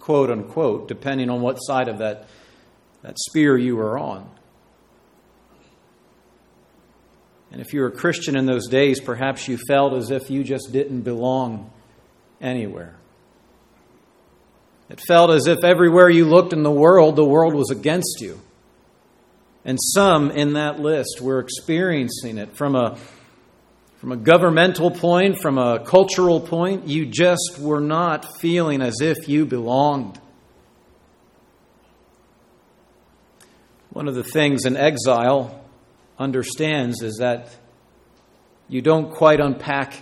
quote 0.00 0.30
unquote, 0.30 0.88
depending 0.88 1.30
on 1.30 1.40
what 1.40 1.58
side 1.58 1.86
of 1.86 1.98
that, 1.98 2.26
that 3.02 3.16
spear 3.18 3.56
you 3.56 3.76
were 3.76 3.96
on. 3.96 4.28
And 7.52 7.60
if 7.60 7.72
you 7.72 7.82
were 7.82 7.86
a 7.86 7.92
Christian 7.92 8.36
in 8.36 8.46
those 8.46 8.66
days, 8.66 9.00
perhaps 9.00 9.46
you 9.46 9.58
felt 9.68 9.92
as 9.92 10.10
if 10.10 10.28
you 10.28 10.42
just 10.42 10.72
didn't 10.72 11.02
belong 11.02 11.70
anywhere. 12.40 12.96
It 14.88 15.00
felt 15.00 15.30
as 15.30 15.46
if 15.46 15.62
everywhere 15.62 16.10
you 16.10 16.24
looked 16.24 16.52
in 16.52 16.64
the 16.64 16.70
world, 16.70 17.14
the 17.14 17.24
world 17.24 17.54
was 17.54 17.70
against 17.70 18.20
you. 18.20 18.40
And 19.64 19.78
some 19.80 20.32
in 20.32 20.54
that 20.54 20.80
list 20.80 21.20
were 21.20 21.38
experiencing 21.38 22.38
it 22.38 22.56
from 22.56 22.74
a 22.74 22.98
from 24.00 24.12
a 24.12 24.16
governmental 24.16 24.90
point, 24.90 25.38
from 25.38 25.58
a 25.58 25.78
cultural 25.84 26.40
point, 26.40 26.88
you 26.88 27.04
just 27.04 27.58
were 27.60 27.82
not 27.82 28.38
feeling 28.38 28.80
as 28.80 29.02
if 29.02 29.28
you 29.28 29.44
belonged. 29.44 30.18
One 33.90 34.08
of 34.08 34.14
the 34.14 34.24
things 34.24 34.64
an 34.64 34.78
exile 34.78 35.62
understands 36.18 37.02
is 37.02 37.18
that 37.18 37.54
you 38.70 38.80
don't 38.80 39.12
quite 39.12 39.38
unpack 39.38 39.92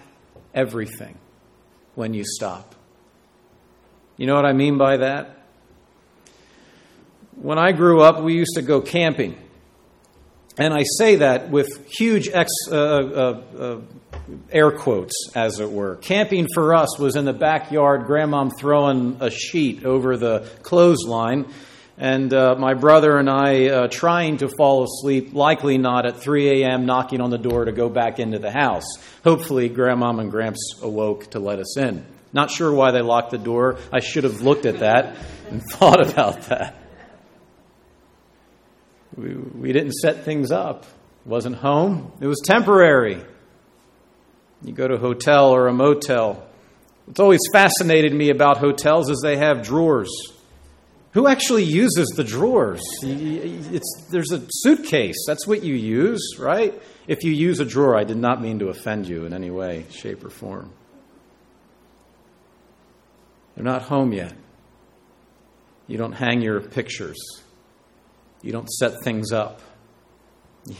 everything 0.54 1.18
when 1.96 2.14
you 2.14 2.22
stop. 2.24 2.76
You 4.16 4.28
know 4.28 4.36
what 4.36 4.46
I 4.46 4.52
mean 4.52 4.78
by 4.78 4.98
that? 4.98 5.42
When 7.34 7.58
I 7.58 7.72
grew 7.72 8.00
up, 8.00 8.22
we 8.22 8.34
used 8.34 8.54
to 8.54 8.62
go 8.62 8.80
camping. 8.80 9.36
And 10.58 10.74
I 10.74 10.82
say 10.82 11.16
that 11.16 11.50
with 11.50 11.68
huge 11.88 12.28
ex, 12.28 12.50
uh, 12.70 12.74
uh, 12.74 13.42
uh, 13.58 13.80
air 14.50 14.72
quotes, 14.72 15.14
as 15.36 15.60
it 15.60 15.70
were. 15.70 15.96
Camping 15.96 16.48
for 16.52 16.74
us 16.74 16.98
was 16.98 17.14
in 17.14 17.24
the 17.24 17.32
backyard, 17.32 18.06
grandmom 18.06 18.58
throwing 18.58 19.18
a 19.20 19.30
sheet 19.30 19.84
over 19.84 20.16
the 20.16 20.48
clothesline, 20.62 21.46
and 21.96 22.34
uh, 22.34 22.56
my 22.58 22.74
brother 22.74 23.18
and 23.18 23.30
I 23.30 23.68
uh, 23.68 23.88
trying 23.88 24.38
to 24.38 24.48
fall 24.48 24.82
asleep, 24.82 25.32
likely 25.32 25.78
not 25.78 26.06
at 26.06 26.20
3 26.20 26.62
a.m., 26.62 26.86
knocking 26.86 27.20
on 27.20 27.30
the 27.30 27.38
door 27.38 27.64
to 27.64 27.72
go 27.72 27.88
back 27.88 28.18
into 28.18 28.40
the 28.40 28.50
house. 28.50 28.86
Hopefully, 29.22 29.70
grandmom 29.70 30.20
and 30.20 30.30
gramps 30.30 30.74
awoke 30.82 31.30
to 31.30 31.38
let 31.38 31.60
us 31.60 31.78
in. 31.78 32.04
Not 32.32 32.50
sure 32.50 32.72
why 32.72 32.90
they 32.90 33.00
locked 33.00 33.30
the 33.30 33.38
door. 33.38 33.78
I 33.92 34.00
should 34.00 34.24
have 34.24 34.42
looked 34.42 34.66
at 34.66 34.80
that 34.80 35.16
and 35.50 35.62
thought 35.70 36.00
about 36.00 36.42
that. 36.42 36.74
We, 39.18 39.34
we 39.34 39.72
didn't 39.72 39.94
set 39.94 40.24
things 40.24 40.52
up. 40.52 40.84
It 40.84 41.28
wasn't 41.28 41.56
home. 41.56 42.12
It 42.20 42.28
was 42.28 42.40
temporary. 42.44 43.20
You 44.62 44.72
go 44.72 44.86
to 44.86 44.94
a 44.94 44.98
hotel 44.98 45.50
or 45.50 45.66
a 45.66 45.72
motel. 45.72 46.46
What's 47.04 47.18
always 47.18 47.40
fascinated 47.52 48.12
me 48.12 48.30
about 48.30 48.58
hotels 48.58 49.10
is 49.10 49.20
they 49.22 49.36
have 49.36 49.62
drawers. 49.62 50.10
Who 51.12 51.26
actually 51.26 51.64
uses 51.64 52.08
the 52.14 52.22
drawers? 52.22 52.82
It's, 53.02 54.06
there's 54.10 54.30
a 54.30 54.46
suitcase. 54.48 55.16
That's 55.26 55.46
what 55.46 55.64
you 55.64 55.74
use, 55.74 56.36
right? 56.38 56.80
If 57.08 57.24
you 57.24 57.32
use 57.32 57.58
a 57.58 57.64
drawer, 57.64 57.98
I 57.98 58.04
did 58.04 58.18
not 58.18 58.40
mean 58.40 58.60
to 58.60 58.68
offend 58.68 59.08
you 59.08 59.24
in 59.24 59.32
any 59.32 59.50
way, 59.50 59.86
shape, 59.90 60.24
or 60.24 60.30
form. 60.30 60.70
They're 63.56 63.64
not 63.64 63.82
home 63.82 64.12
yet. 64.12 64.34
You 65.88 65.98
don't 65.98 66.12
hang 66.12 66.40
your 66.40 66.60
pictures. 66.60 67.16
You 68.42 68.52
don't 68.52 68.68
set 68.68 69.02
things 69.02 69.32
up. 69.32 69.60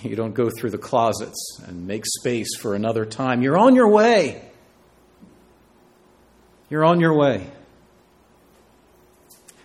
You 0.02 0.16
don't 0.16 0.34
go 0.34 0.50
through 0.50 0.70
the 0.70 0.78
closets 0.78 1.60
and 1.66 1.86
make 1.86 2.04
space 2.04 2.56
for 2.56 2.74
another 2.74 3.06
time. 3.06 3.42
You're 3.42 3.58
on 3.58 3.74
your 3.74 3.88
way. 3.88 4.42
You're 6.68 6.84
on 6.84 7.00
your 7.00 7.16
way. 7.16 7.46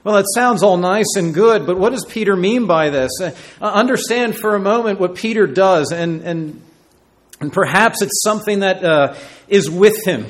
Well, 0.04 0.18
it 0.18 0.26
sounds 0.34 0.64
all 0.64 0.78
nice 0.78 1.16
and 1.16 1.34
good, 1.34 1.66
but 1.66 1.78
what 1.78 1.92
does 1.92 2.06
Peter 2.06 2.36
mean 2.36 2.68
by 2.68 2.90
this? 2.90 3.12
Uh, 3.22 3.32
understand 3.62 4.38
for 4.38 4.56
a 4.56 4.60
moment 4.60 5.00
what 5.00 5.16
Peter 5.16 5.48
does, 5.48 5.92
and, 5.92 6.22
and, 6.22 6.62
and 7.40 7.54
perhaps 7.54 8.02
it's 8.02 8.22
something 8.22 8.60
that 8.60 8.84
uh, 8.84 9.16
is 9.48 9.70
with 9.70 10.06
him 10.06 10.26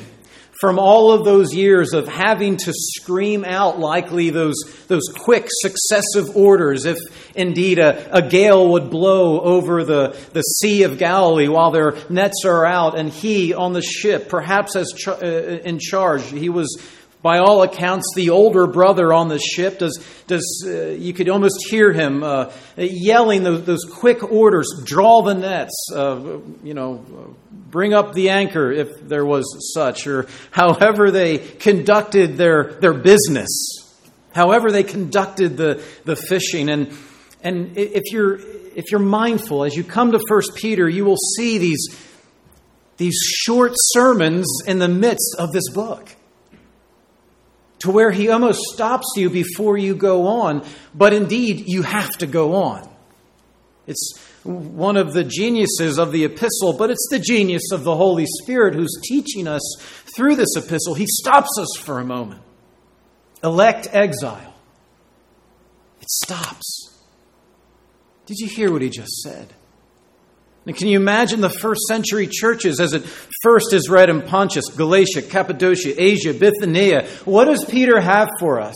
from 0.59 0.79
all 0.79 1.11
of 1.11 1.25
those 1.25 1.53
years 1.53 1.93
of 1.93 2.07
having 2.07 2.57
to 2.57 2.71
scream 2.73 3.43
out 3.43 3.79
likely 3.79 4.29
those, 4.29 4.55
those 4.87 5.03
quick 5.15 5.47
successive 5.49 6.35
orders 6.35 6.85
if 6.85 6.97
indeed 7.35 7.79
a, 7.79 8.15
a 8.15 8.21
gale 8.21 8.69
would 8.69 8.89
blow 8.89 9.41
over 9.41 9.83
the, 9.83 10.15
the 10.33 10.41
Sea 10.41 10.83
of 10.83 10.97
Galilee 10.97 11.47
while 11.47 11.71
their 11.71 11.95
nets 12.09 12.45
are 12.45 12.65
out 12.65 12.97
and 12.97 13.09
he 13.09 13.53
on 13.53 13.73
the 13.73 13.81
ship, 13.81 14.29
perhaps 14.29 14.75
as 14.75 14.91
ch- 14.95 15.07
uh, 15.07 15.25
in 15.25 15.79
charge, 15.79 16.23
he 16.29 16.49
was 16.49 16.81
by 17.23 17.37
all 17.37 17.63
accounts, 17.63 18.05
the 18.15 18.31
older 18.31 18.67
brother 18.67 19.13
on 19.13 19.29
the 19.29 19.39
ship 19.39 19.79
does, 19.79 20.05
does 20.27 20.65
uh, 20.67 20.87
you 20.89 21.13
could 21.13 21.29
almost 21.29 21.65
hear 21.69 21.93
him 21.93 22.21
uh, 22.21 22.51
yelling 22.75 23.43
those, 23.43 23.63
those, 23.63 23.85
quick 23.85 24.21
orders: 24.29 24.67
draw 24.83 25.21
the 25.21 25.33
nets, 25.33 25.87
uh, 25.95 26.39
you 26.63 26.73
know, 26.73 27.35
bring 27.49 27.93
up 27.93 28.11
the 28.11 28.29
anchor 28.29 28.73
if 28.73 28.89
there 29.07 29.25
was 29.25 29.73
such, 29.73 30.05
or 30.05 30.27
however 30.51 31.11
they 31.11 31.37
conducted 31.37 32.35
their 32.35 32.73
their 32.81 32.93
business, 32.93 33.49
however 34.35 34.69
they 34.69 34.83
conducted 34.83 35.55
the 35.55 35.81
the 36.03 36.17
fishing, 36.17 36.67
and 36.67 36.91
and 37.41 37.77
if 37.77 38.03
you're 38.11 38.35
if 38.75 38.91
you're 38.91 38.99
mindful 38.99 39.63
as 39.63 39.77
you 39.77 39.85
come 39.85 40.11
to 40.11 40.19
First 40.27 40.55
Peter, 40.55 40.89
you 40.89 41.05
will 41.05 41.19
see 41.37 41.57
these 41.57 41.87
these 42.97 43.15
short 43.23 43.71
sermons 43.75 44.45
in 44.67 44.79
the 44.79 44.89
midst 44.89 45.37
of 45.39 45.53
this 45.53 45.69
book 45.73 46.17
to 47.83 47.91
where 47.91 48.11
he 48.11 48.29
almost 48.29 48.61
stops 48.73 49.05
you 49.17 49.29
before 49.29 49.77
you 49.77 49.93
go 49.93 50.25
on, 50.25 50.65
but 50.95 51.11
indeed 51.11 51.65
you 51.67 51.81
have 51.81 52.11
to 52.17 52.25
go 52.25 52.55
on. 52.55 52.89
It's 53.87 54.17
one 54.43 54.95
of 54.95 55.11
the 55.11 55.25
geniuses 55.25 55.99
of 55.99 56.13
the 56.13 56.23
epistle, 56.23 56.77
but 56.77 56.89
it's 56.89 57.05
the 57.11 57.19
genius 57.19 57.71
of 57.73 57.83
the 57.83 57.95
Holy 57.95 58.25
Spirit 58.41 58.73
who's 58.73 58.97
teaching 59.03 59.49
us 59.49 59.61
through 60.15 60.37
this 60.37 60.55
epistle. 60.55 60.93
He 60.93 61.07
stops 61.07 61.49
us 61.59 61.77
for 61.77 61.99
a 61.99 62.05
moment. 62.05 62.41
Elect 63.43 63.89
exile. 63.91 64.53
It 66.01 66.09
stops. 66.09 66.97
Did 68.25 68.37
you 68.39 68.47
hear 68.47 68.71
what 68.71 68.81
he 68.81 68.89
just 68.89 69.11
said? 69.21 69.53
And 70.65 70.75
can 70.75 70.87
you 70.87 70.97
imagine 70.97 71.41
the 71.41 71.49
first 71.49 71.81
century 71.87 72.27
churches 72.27 72.79
as 72.79 72.93
it 72.93 73.03
first 73.43 73.73
is 73.73 73.89
read 73.89 74.09
in 74.09 74.21
Pontus, 74.21 74.69
Galatia, 74.69 75.21
Cappadocia, 75.21 76.01
Asia, 76.01 76.33
Bithynia? 76.33 77.07
What 77.25 77.45
does 77.45 77.65
Peter 77.65 77.99
have 77.99 78.29
for 78.39 78.61
us? 78.61 78.75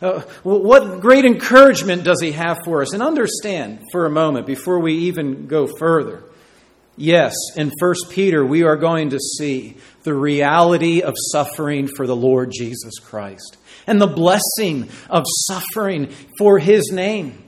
Uh, 0.00 0.20
what 0.42 1.00
great 1.00 1.24
encouragement 1.24 2.04
does 2.04 2.20
he 2.20 2.32
have 2.32 2.58
for 2.64 2.82
us? 2.82 2.92
And 2.92 3.02
understand 3.02 3.80
for 3.92 4.06
a 4.06 4.10
moment 4.10 4.46
before 4.46 4.78
we 4.78 4.94
even 4.94 5.46
go 5.46 5.66
further. 5.66 6.22
Yes, 6.96 7.34
in 7.56 7.70
1 7.78 7.94
Peter, 8.08 8.44
we 8.44 8.62
are 8.62 8.76
going 8.76 9.10
to 9.10 9.18
see 9.18 9.76
the 10.04 10.14
reality 10.14 11.02
of 11.02 11.14
suffering 11.32 11.88
for 11.88 12.06
the 12.06 12.16
Lord 12.16 12.50
Jesus 12.50 12.98
Christ 12.98 13.58
and 13.86 14.00
the 14.00 14.06
blessing 14.06 14.88
of 15.10 15.24
suffering 15.46 16.08
for 16.38 16.58
his 16.58 16.90
name. 16.90 17.42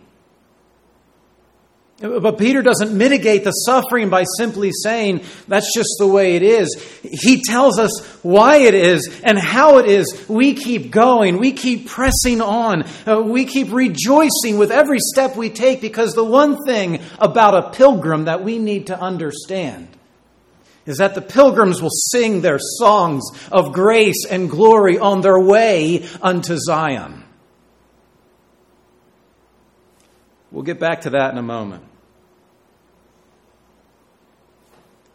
But 2.01 2.39
Peter 2.39 2.63
doesn't 2.63 2.97
mitigate 2.97 3.43
the 3.43 3.51
suffering 3.51 4.09
by 4.09 4.23
simply 4.39 4.71
saying 4.71 5.23
that's 5.49 5.75
just 5.75 5.97
the 5.99 6.07
way 6.07 6.37
it 6.37 6.45
is. 6.45 6.73
He 7.03 7.43
tells 7.43 7.77
us 7.77 8.07
why 8.23 8.59
it 8.59 8.75
is 8.75 9.21
and 9.25 9.37
how 9.37 9.79
it 9.79 9.87
is. 9.87 10.27
We 10.29 10.55
keep 10.55 10.93
going. 10.93 11.39
We 11.39 11.51
keep 11.53 11.89
pressing 11.89 12.41
on. 12.41 12.85
Uh, 13.05 13.23
we 13.23 13.47
keep 13.47 13.73
rejoicing 13.73 14.59
with 14.59 14.71
every 14.71 15.01
step 15.01 15.35
we 15.35 15.51
take 15.51 15.81
because 15.81 16.15
the 16.15 16.25
one 16.25 16.65
thing 16.65 17.01
about 17.19 17.55
a 17.57 17.71
pilgrim 17.71 18.27
that 18.27 18.45
we 18.45 18.61
need 18.61 18.87
to 18.89 19.01
understand 19.01 19.89
is 20.87 20.99
that 20.99 21.17
the 21.17 21.21
pilgrims 21.21 21.83
will 21.83 21.91
sing 21.91 22.43
their 22.43 22.61
songs 22.61 23.25
of 23.51 23.73
grace 23.73 24.25
and 24.25 24.49
glory 24.49 25.01
on 25.01 25.21
their 25.21 25.41
way 25.41 26.07
unto 26.23 26.57
Zion. 26.57 27.25
We'll 30.53 30.63
get 30.63 30.79
back 30.79 31.03
to 31.03 31.11
that 31.11 31.33
in 31.33 31.39
a 31.39 31.43
moment. 31.43 31.88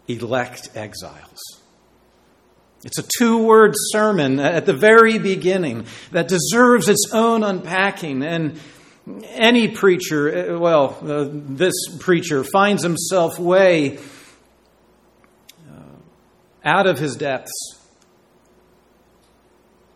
Elect 0.07 0.69
exiles. 0.75 1.39
It's 2.83 2.99
a 2.99 3.05
two 3.17 3.45
word 3.45 3.73
sermon 3.75 4.39
at 4.39 4.65
the 4.65 4.73
very 4.73 5.17
beginning 5.17 5.85
that 6.11 6.27
deserves 6.27 6.89
its 6.89 7.09
own 7.13 7.43
unpacking. 7.43 8.23
And 8.23 8.59
any 9.31 9.69
preacher, 9.69 10.59
well, 10.59 10.97
uh, 11.01 11.29
this 11.31 11.73
preacher 11.99 12.43
finds 12.43 12.83
himself 12.83 13.39
way 13.39 13.97
uh, 15.69 15.95
out 16.65 16.87
of 16.87 16.99
his 16.99 17.15
depths 17.15 17.53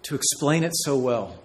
to 0.04 0.16
explain 0.16 0.64
it 0.64 0.72
so 0.74 0.98
well 0.98 1.38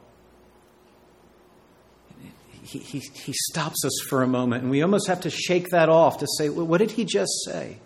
he, 2.73 2.79
he, 2.79 2.99
he 2.99 3.33
stops 3.51 3.85
us 3.85 4.01
for 4.09 4.23
a 4.23 4.27
moment, 4.27 4.63
and 4.63 4.71
we 4.71 4.83
almost 4.83 5.07
have 5.09 5.21
to 5.23 5.31
shake 5.31 5.69
that 5.71 5.89
off 5.89 6.19
to 6.19 6.27
say, 6.39 6.49
well, 6.49 6.67
what 6.67 6.79
did 6.79 6.93
he 6.93 7.05
just 7.05 7.33
say? 7.45 7.79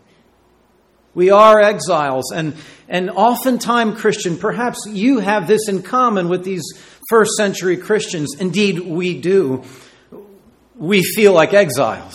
We 1.16 1.30
are 1.30 1.58
exiles, 1.58 2.30
and, 2.30 2.54
and 2.90 3.08
oftentimes, 3.08 3.98
Christian, 3.98 4.36
perhaps 4.36 4.86
you 4.86 5.20
have 5.20 5.48
this 5.48 5.66
in 5.66 5.82
common 5.82 6.28
with 6.28 6.44
these 6.44 6.62
first 7.08 7.32
century 7.38 7.78
Christians. 7.78 8.36
Indeed, 8.38 8.80
we 8.80 9.18
do. 9.18 9.64
We 10.74 11.02
feel 11.02 11.32
like 11.32 11.54
exiles. 11.54 12.14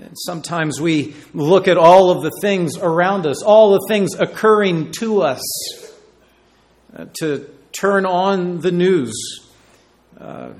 And 0.00 0.16
sometimes 0.16 0.80
we 0.80 1.14
look 1.34 1.68
at 1.68 1.78
all 1.78 2.10
of 2.10 2.22
the 2.24 2.32
things 2.40 2.76
around 2.76 3.24
us, 3.24 3.44
all 3.44 3.74
the 3.74 3.86
things 3.86 4.16
occurring 4.18 4.90
to 4.98 5.22
us, 5.22 5.42
uh, 6.96 7.06
to 7.20 7.48
turn 7.70 8.06
on 8.06 8.58
the 8.58 8.72
news 8.72 9.14
uh, 10.20 10.50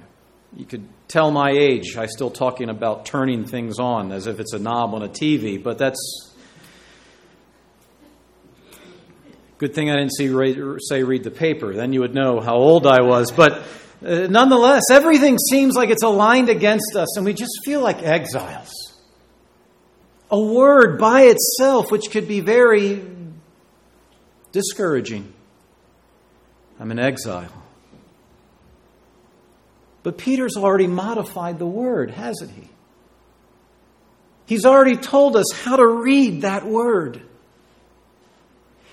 you 0.56 0.64
could 0.64 0.86
tell 1.08 1.30
my 1.30 1.50
age. 1.50 1.96
I'm 1.96 2.08
still 2.08 2.30
talking 2.30 2.68
about 2.68 3.06
turning 3.06 3.44
things 3.44 3.78
on 3.78 4.12
as 4.12 4.26
if 4.26 4.38
it's 4.40 4.52
a 4.52 4.58
knob 4.58 4.94
on 4.94 5.02
a 5.02 5.08
TV, 5.08 5.62
but 5.62 5.78
that's. 5.78 6.34
Good 9.56 9.74
thing 9.74 9.90
I 9.90 9.96
didn't 9.96 10.14
see, 10.14 10.28
say 10.88 11.02
read 11.02 11.24
the 11.24 11.32
paper. 11.32 11.74
Then 11.74 11.92
you 11.92 12.00
would 12.00 12.14
know 12.14 12.40
how 12.40 12.54
old 12.54 12.86
I 12.86 13.02
was. 13.02 13.32
But 13.32 13.64
uh, 14.04 14.28
nonetheless, 14.28 14.84
everything 14.92 15.36
seems 15.36 15.74
like 15.74 15.90
it's 15.90 16.04
aligned 16.04 16.48
against 16.48 16.94
us, 16.94 17.16
and 17.16 17.26
we 17.26 17.32
just 17.32 17.58
feel 17.64 17.80
like 17.80 18.00
exiles. 18.02 18.70
A 20.30 20.40
word 20.40 20.98
by 21.00 21.22
itself, 21.22 21.90
which 21.90 22.10
could 22.12 22.28
be 22.28 22.38
very 22.38 23.02
discouraging. 24.52 25.32
I'm 26.78 26.92
an 26.92 27.00
exile. 27.00 27.57
But 30.02 30.18
Peter's 30.18 30.56
already 30.56 30.86
modified 30.86 31.58
the 31.58 31.66
word, 31.66 32.10
hasn't 32.10 32.50
he? 32.52 32.68
He's 34.46 34.64
already 34.64 34.96
told 34.96 35.36
us 35.36 35.46
how 35.52 35.76
to 35.76 35.86
read 35.86 36.42
that 36.42 36.64
word. 36.64 37.20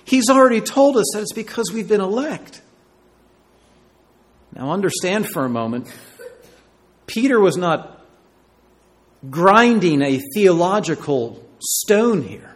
He's 0.04 0.28
already 0.28 0.60
told 0.60 0.96
us 0.96 1.06
that 1.14 1.22
it's 1.22 1.32
because 1.32 1.72
we've 1.72 1.88
been 1.88 2.00
elect. 2.00 2.60
Now, 4.54 4.72
understand 4.72 5.28
for 5.28 5.44
a 5.44 5.48
moment, 5.48 5.92
Peter 7.06 7.40
was 7.40 7.56
not 7.56 8.04
grinding 9.30 10.02
a 10.02 10.20
theological 10.34 11.44
stone 11.58 12.22
here. 12.22 12.55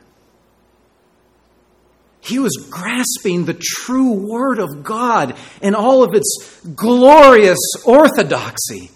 He 2.20 2.38
was 2.38 2.68
grasping 2.70 3.44
the 3.44 3.58
true 3.58 4.12
Word 4.12 4.58
of 4.58 4.84
God 4.84 5.36
in 5.62 5.74
all 5.74 6.02
of 6.02 6.14
its 6.14 6.60
glorious 6.74 7.58
orthodoxy 7.84 8.90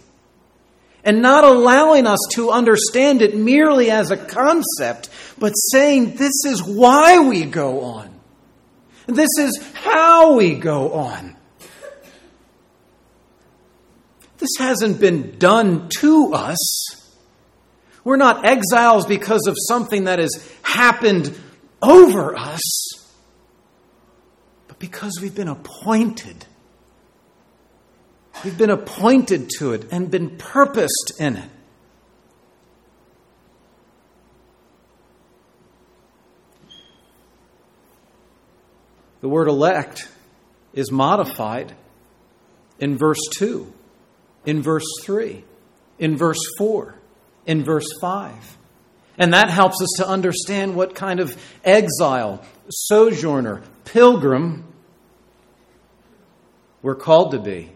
and 1.04 1.20
not 1.20 1.44
allowing 1.44 2.06
us 2.06 2.18
to 2.32 2.50
understand 2.50 3.22
it 3.22 3.36
merely 3.36 3.90
as 3.90 4.10
a 4.10 4.16
concept, 4.16 5.10
but 5.38 5.52
saying 5.52 6.16
this 6.16 6.44
is 6.46 6.62
why 6.62 7.18
we 7.18 7.44
go 7.44 7.82
on. 7.82 8.10
This 9.06 9.30
is 9.38 9.62
how 9.74 10.34
we 10.34 10.54
go 10.54 10.92
on. 10.92 11.36
This 14.38 14.56
hasn't 14.58 15.00
been 15.00 15.38
done 15.38 15.88
to 16.00 16.32
us. 16.34 17.12
We're 18.02 18.16
not 18.16 18.44
exiles 18.44 19.06
because 19.06 19.46
of 19.46 19.56
something 19.68 20.04
that 20.04 20.18
has 20.18 20.52
happened 20.62 21.38
over 21.80 22.36
us, 22.36 22.83
because 24.84 25.18
we've 25.22 25.34
been 25.34 25.48
appointed. 25.48 26.44
We've 28.44 28.58
been 28.58 28.68
appointed 28.68 29.48
to 29.58 29.72
it 29.72 29.90
and 29.90 30.10
been 30.10 30.36
purposed 30.36 31.12
in 31.18 31.36
it. 31.36 31.50
The 39.22 39.28
word 39.30 39.48
elect 39.48 40.06
is 40.74 40.92
modified 40.92 41.74
in 42.78 42.98
verse 42.98 43.20
2, 43.38 43.72
in 44.44 44.60
verse 44.60 44.84
3, 45.02 45.42
in 45.98 46.14
verse 46.18 46.42
4, 46.58 46.94
in 47.46 47.64
verse 47.64 47.88
5. 48.02 48.58
And 49.16 49.32
that 49.32 49.48
helps 49.48 49.80
us 49.80 49.94
to 49.96 50.06
understand 50.06 50.76
what 50.76 50.94
kind 50.94 51.20
of 51.20 51.42
exile, 51.64 52.44
sojourner, 52.68 53.62
pilgrim 53.86 54.73
we're 56.84 56.94
called 56.94 57.32
to 57.32 57.40
be, 57.40 57.72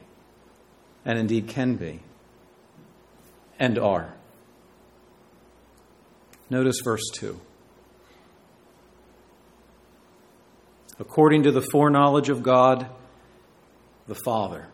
and 1.05 1.19
indeed 1.19 1.49
can 1.49 1.75
be, 1.75 1.99
and 3.59 3.77
are. 3.77 4.15
Notice 6.49 6.77
verse 6.85 7.11
2. 7.15 7.41
according 10.99 11.45
to 11.45 11.53
the 11.53 11.61
foreknowledge 11.61 12.29
of 12.29 12.43
God 12.43 12.89
the 14.07 14.17
Father. 14.25 14.67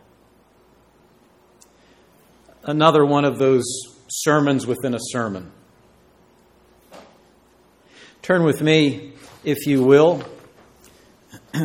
Another 2.63 3.05
one 3.05 3.25
of 3.25 3.39
those 3.39 3.65
sermons 4.09 4.67
within 4.67 4.95
a 4.95 4.99
sermon. 5.01 5.51
Turn 8.23 8.45
with 8.45 8.63
me, 8.63 9.13
if 9.45 9.67
you 9.67 9.83
will, 9.83 10.23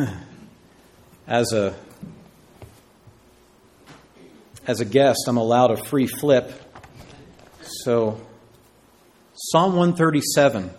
as 1.26 1.52
a 1.52 1.74
as 4.66 4.80
a 4.80 4.84
guest, 4.84 5.20
I'm 5.26 5.36
allowed 5.36 5.70
a 5.70 5.76
free 5.76 6.06
flip. 6.06 6.52
So, 7.62 8.20
Psalm 9.34 9.74
137. 9.76 10.70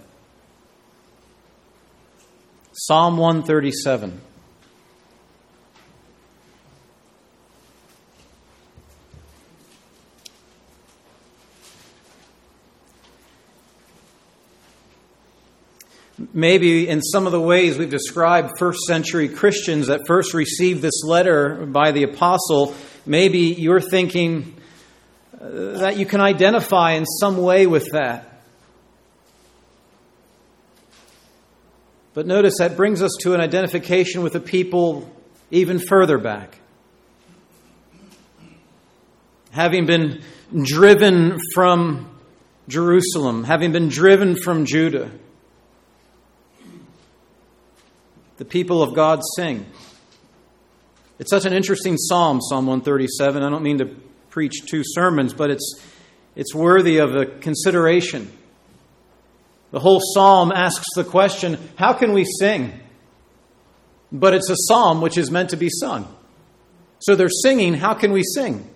Psalm 2.74 3.18
137. 3.18 4.22
Maybe 16.34 16.88
in 16.88 17.02
some 17.02 17.26
of 17.26 17.32
the 17.32 17.42
ways 17.42 17.78
we've 17.78 17.90
described 17.90 18.52
first 18.58 18.82
century 18.88 19.28
Christians 19.28 19.88
that 19.88 20.02
first 20.08 20.34
received 20.34 20.82
this 20.82 21.04
letter 21.04 21.66
by 21.66 21.92
the 21.92 22.04
apostle, 22.04 22.76
maybe 23.06 23.40
you're 23.40 23.82
thinking 23.82 24.56
uh, 25.34 25.80
that 25.80 25.98
you 25.98 26.06
can 26.06 26.22
identify 26.22 26.92
in 26.92 27.06
some 27.06 27.38
way 27.38 27.68
with 27.68 27.90
that. 27.92 28.44
But 32.14 32.28
notice 32.28 32.56
that 32.60 32.76
brings 32.76 33.02
us 33.02 33.12
to 33.22 33.34
an 33.34 33.40
identification 33.40 34.22
with 34.22 34.34
the 34.34 34.42
people 34.42 35.10
even 35.50 35.80
further 35.80 36.18
back. 36.18 36.60
Having 39.52 39.86
been 39.86 40.22
driven 40.64 41.40
from 41.54 42.10
Jerusalem, 42.68 43.44
having 43.44 43.72
been 43.72 43.90
driven 43.90 44.36
from 44.36 44.66
Judah, 44.66 45.10
the 48.38 48.46
people 48.46 48.82
of 48.82 48.96
God 48.96 49.22
sing. 49.36 49.66
It's 51.22 51.30
such 51.30 51.46
an 51.46 51.54
interesting 51.54 51.98
psalm, 51.98 52.42
Psalm 52.42 52.66
137. 52.66 53.44
I 53.44 53.50
don't 53.52 53.62
mean 53.62 53.78
to 53.78 53.86
preach 54.32 54.66
two 54.66 54.82
sermons, 54.84 55.36
but 55.36 55.52
it's, 55.52 55.80
it's 56.36 56.56
worthy 56.56 56.98
of 56.98 57.16
a 57.16 57.28
consideration. 57.28 58.36
The 59.70 59.80
whole 59.80 60.02
psalm 60.16 60.52
asks 60.52 60.88
the 60.96 61.04
question 61.04 61.60
how 61.76 61.94
can 61.94 62.14
we 62.14 62.26
sing? 62.26 62.74
But 64.12 64.34
it's 64.34 64.50
a 64.50 64.56
psalm 64.68 65.00
which 65.00 65.16
is 65.16 65.30
meant 65.30 65.52
to 65.52 65.58
be 65.58 65.70
sung. 65.70 66.12
So 66.98 67.14
they're 67.14 67.30
singing, 67.30 67.76
how 67.76 67.94
can 67.94 68.14
we 68.14 68.24
sing? 68.24 68.68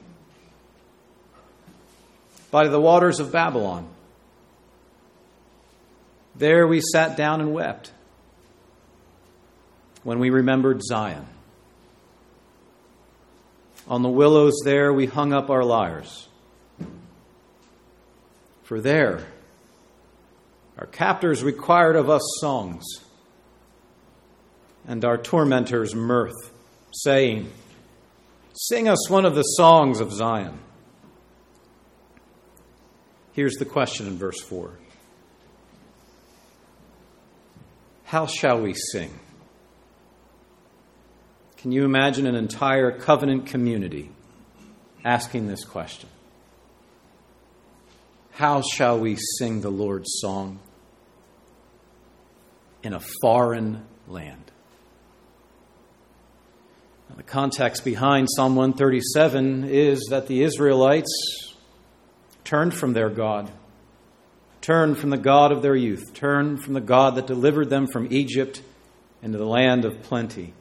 By 2.52 2.68
the 2.68 2.80
waters 2.80 3.20
of 3.20 3.32
Babylon. 3.32 3.90
There 6.36 6.68
we 6.68 6.80
sat 6.80 7.18
down 7.18 7.42
and 7.42 7.56
wept 7.56 7.92
when 10.04 10.20
we 10.20 10.30
remembered 10.30 10.84
Zion. 10.84 11.26
On 13.88 14.02
the 14.02 14.10
willows 14.10 14.60
there 14.64 14.92
we 14.92 15.06
hung 15.06 15.34
up 15.34 15.50
our 15.50 15.64
lyres. 15.64 16.28
For 18.64 18.82
there 18.82 19.26
our 20.78 20.88
captors 20.88 21.44
required 21.44 21.96
of 21.96 22.10
us 22.10 22.22
songs, 22.42 22.84
and 24.88 25.06
our 25.06 25.18
tormentors 25.18 25.96
mirth, 25.96 26.52
saying, 26.92 27.50
Sing 28.54 28.88
us 28.90 29.10
one 29.10 29.26
of 29.26 29.36
the 29.36 29.42
songs 29.42 30.00
of 30.00 30.12
Zion. 30.12 30.60
Here's 33.34 33.56
the 33.56 33.66
question 33.66 34.08
in 34.08 34.18
verse 34.18 34.40
4 34.42 34.72
How 38.06 38.26
shall 38.26 38.62
we 38.62 38.74
sing? 38.74 39.18
Can 41.66 41.72
you 41.72 41.84
imagine 41.84 42.28
an 42.28 42.36
entire 42.36 42.92
covenant 42.92 43.48
community 43.48 44.12
asking 45.04 45.48
this 45.48 45.64
question? 45.64 46.10
How 48.34 48.62
shall 48.62 49.00
we 49.00 49.18
sing 49.40 49.62
the 49.62 49.72
Lord's 49.72 50.20
song? 50.20 50.60
in 52.84 52.94
a 52.94 53.02
foreign 53.20 53.84
land. 54.08 54.52
Now, 57.10 57.16
the 57.16 57.24
context 57.24 57.84
behind 57.84 58.28
Psalm 58.30 58.56
137 58.56 59.64
is 59.64 60.06
that 60.12 60.28
the 60.28 60.44
Israelites 60.44 61.56
turned 62.44 62.76
from 62.76 62.94
their 62.94 63.10
God, 63.10 63.52
turned 64.62 65.00
from 65.00 65.10
the 65.10 65.18
God 65.18 65.52
of 65.52 65.64
their 65.64 65.76
youth, 65.76 66.14
turned 66.14 66.62
from 66.64 66.76
the 66.76 66.80
God 66.80 67.16
that 67.16 67.26
delivered 67.26 67.72
them 67.72 67.88
from 67.88 68.14
Egypt 68.14 68.62
into 69.24 69.40
the 69.40 69.48
land 69.48 69.84
of 69.84 70.04
plenty, 70.04 70.54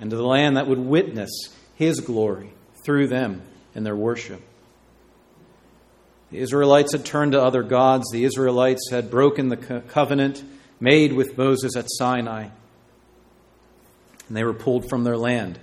into 0.00 0.16
the 0.16 0.26
land 0.26 0.56
that 0.56 0.66
would 0.66 0.78
witness 0.78 1.30
his 1.74 2.00
glory 2.00 2.52
through 2.84 3.08
them 3.08 3.42
in 3.74 3.84
their 3.84 3.96
worship. 3.96 4.42
The 6.30 6.38
Israelites 6.38 6.92
had 6.92 7.04
turned 7.04 7.32
to 7.32 7.42
other 7.42 7.62
gods. 7.62 8.10
The 8.10 8.24
Israelites 8.24 8.90
had 8.90 9.10
broken 9.10 9.48
the 9.48 9.56
covenant 9.56 10.42
made 10.80 11.12
with 11.12 11.38
Moses 11.38 11.76
at 11.76 11.86
Sinai. 11.88 12.48
And 14.28 14.36
they 14.36 14.44
were 14.44 14.54
pulled 14.54 14.88
from 14.88 15.04
their 15.04 15.16
land. 15.16 15.58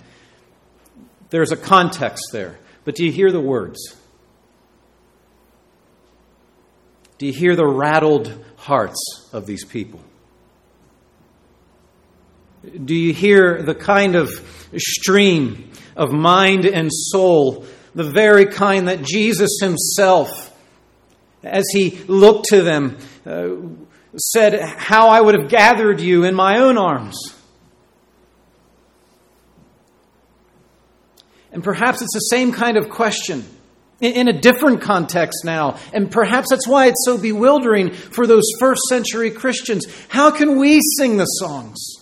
There's 1.30 1.52
a 1.52 1.56
context 1.56 2.24
there. 2.32 2.58
But 2.84 2.94
do 2.94 3.04
you 3.04 3.12
hear 3.12 3.30
the 3.30 3.40
words? 3.40 3.78
Do 7.18 7.26
you 7.26 7.32
hear 7.32 7.56
the 7.56 7.66
rattled 7.66 8.44
hearts 8.56 9.28
of 9.32 9.46
these 9.46 9.64
people? 9.64 10.00
Do 12.84 12.94
you 12.94 13.12
hear 13.12 13.62
the 13.62 13.74
kind 13.74 14.14
of 14.14 14.30
stream 14.76 15.70
of 15.96 16.12
mind 16.12 16.64
and 16.64 16.90
soul, 16.92 17.66
the 17.94 18.04
very 18.04 18.46
kind 18.46 18.88
that 18.88 19.02
Jesus 19.02 19.58
himself 19.60 20.50
as 21.44 21.64
he 21.72 21.90
looked 22.08 22.46
to 22.46 22.62
them, 22.62 22.96
uh, 23.26 23.50
said, 24.16 24.60
How 24.60 25.08
I 25.08 25.20
would 25.20 25.38
have 25.38 25.48
gathered 25.48 26.00
you 26.00 26.24
in 26.24 26.34
my 26.34 26.58
own 26.58 26.78
arms. 26.78 27.16
And 31.52 31.62
perhaps 31.62 32.02
it's 32.02 32.14
the 32.14 32.20
same 32.20 32.52
kind 32.52 32.76
of 32.76 32.88
question 32.88 33.44
in 34.00 34.26
a 34.26 34.32
different 34.32 34.82
context 34.82 35.44
now. 35.44 35.78
And 35.92 36.10
perhaps 36.10 36.50
that's 36.50 36.66
why 36.66 36.86
it's 36.86 37.04
so 37.04 37.16
bewildering 37.16 37.92
for 37.92 38.26
those 38.26 38.44
first 38.58 38.82
century 38.88 39.30
Christians. 39.30 39.86
How 40.08 40.32
can 40.32 40.58
we 40.58 40.80
sing 40.98 41.16
the 41.16 41.26
songs? 41.26 41.93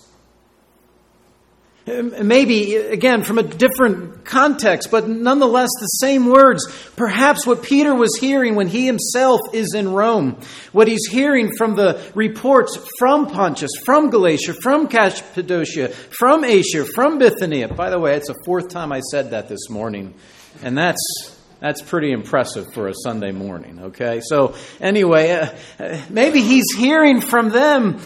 Maybe, 1.85 2.77
again, 2.77 3.25
from 3.25 3.38
a 3.38 3.42
different 3.42 4.25
context, 4.25 4.88
but 4.92 5.09
nonetheless 5.09 5.71
the 5.81 5.87
same 5.87 6.27
words. 6.27 6.64
Perhaps 6.95 7.45
what 7.45 7.64
Peter 7.64 7.92
was 7.92 8.16
hearing 8.21 8.55
when 8.55 8.68
he 8.68 8.87
himself 8.87 9.40
is 9.53 9.75
in 9.75 9.92
Rome, 9.92 10.40
what 10.71 10.87
he's 10.87 11.09
hearing 11.11 11.51
from 11.59 11.75
the 11.75 12.01
reports 12.14 12.79
from 13.01 13.27
Pontus, 13.27 13.73
from 13.85 14.11
Galatia, 14.11 14.55
from 14.55 14.87
Cappadocia, 14.87 15.88
from 15.88 16.45
Asia, 16.45 16.85
from 16.85 17.18
Bithynia. 17.18 17.66
By 17.66 17.90
the 17.90 17.99
way, 17.99 18.14
it's 18.14 18.29
the 18.29 18.40
fourth 18.45 18.68
time 18.68 18.92
I 18.92 19.01
said 19.01 19.31
that 19.31 19.49
this 19.49 19.68
morning, 19.68 20.14
and 20.62 20.79
that's 20.79 21.37
that's 21.59 21.83
pretty 21.83 22.12
impressive 22.12 22.73
for 22.75 22.87
a 22.87 22.95
Sunday 22.95 23.33
morning, 23.33 23.81
okay? 23.81 24.21
So, 24.21 24.55
anyway, 24.81 25.31
uh, 25.79 26.01
maybe 26.11 26.42
he's 26.42 26.66
hearing 26.77 27.21
from 27.21 27.51
them. 27.51 28.01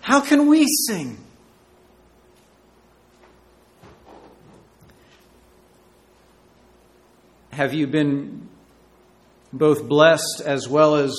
How 0.00 0.20
can 0.20 0.48
we 0.48 0.66
sing? 0.88 1.18
Have 7.60 7.74
you 7.74 7.86
been 7.86 8.48
both 9.52 9.86
blessed 9.86 10.40
as 10.46 10.66
well 10.66 10.94
as 10.94 11.14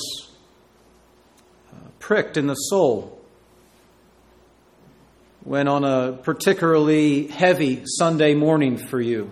uh, 1.71 1.75
pricked 1.99 2.35
in 2.35 2.47
the 2.47 2.55
soul 2.55 3.21
when 5.43 5.67
on 5.67 5.83
a 5.83 6.13
particularly 6.13 7.27
heavy 7.27 7.83
Sunday 7.85 8.33
morning 8.33 8.77
for 8.77 8.99
you? 8.99 9.29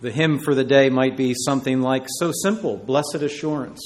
The 0.00 0.10
hymn 0.10 0.40
for 0.40 0.56
the 0.56 0.64
day 0.64 0.90
might 0.90 1.16
be 1.16 1.34
something 1.36 1.80
like, 1.80 2.06
So 2.18 2.32
simple, 2.32 2.76
blessed 2.78 3.22
assurance. 3.22 3.80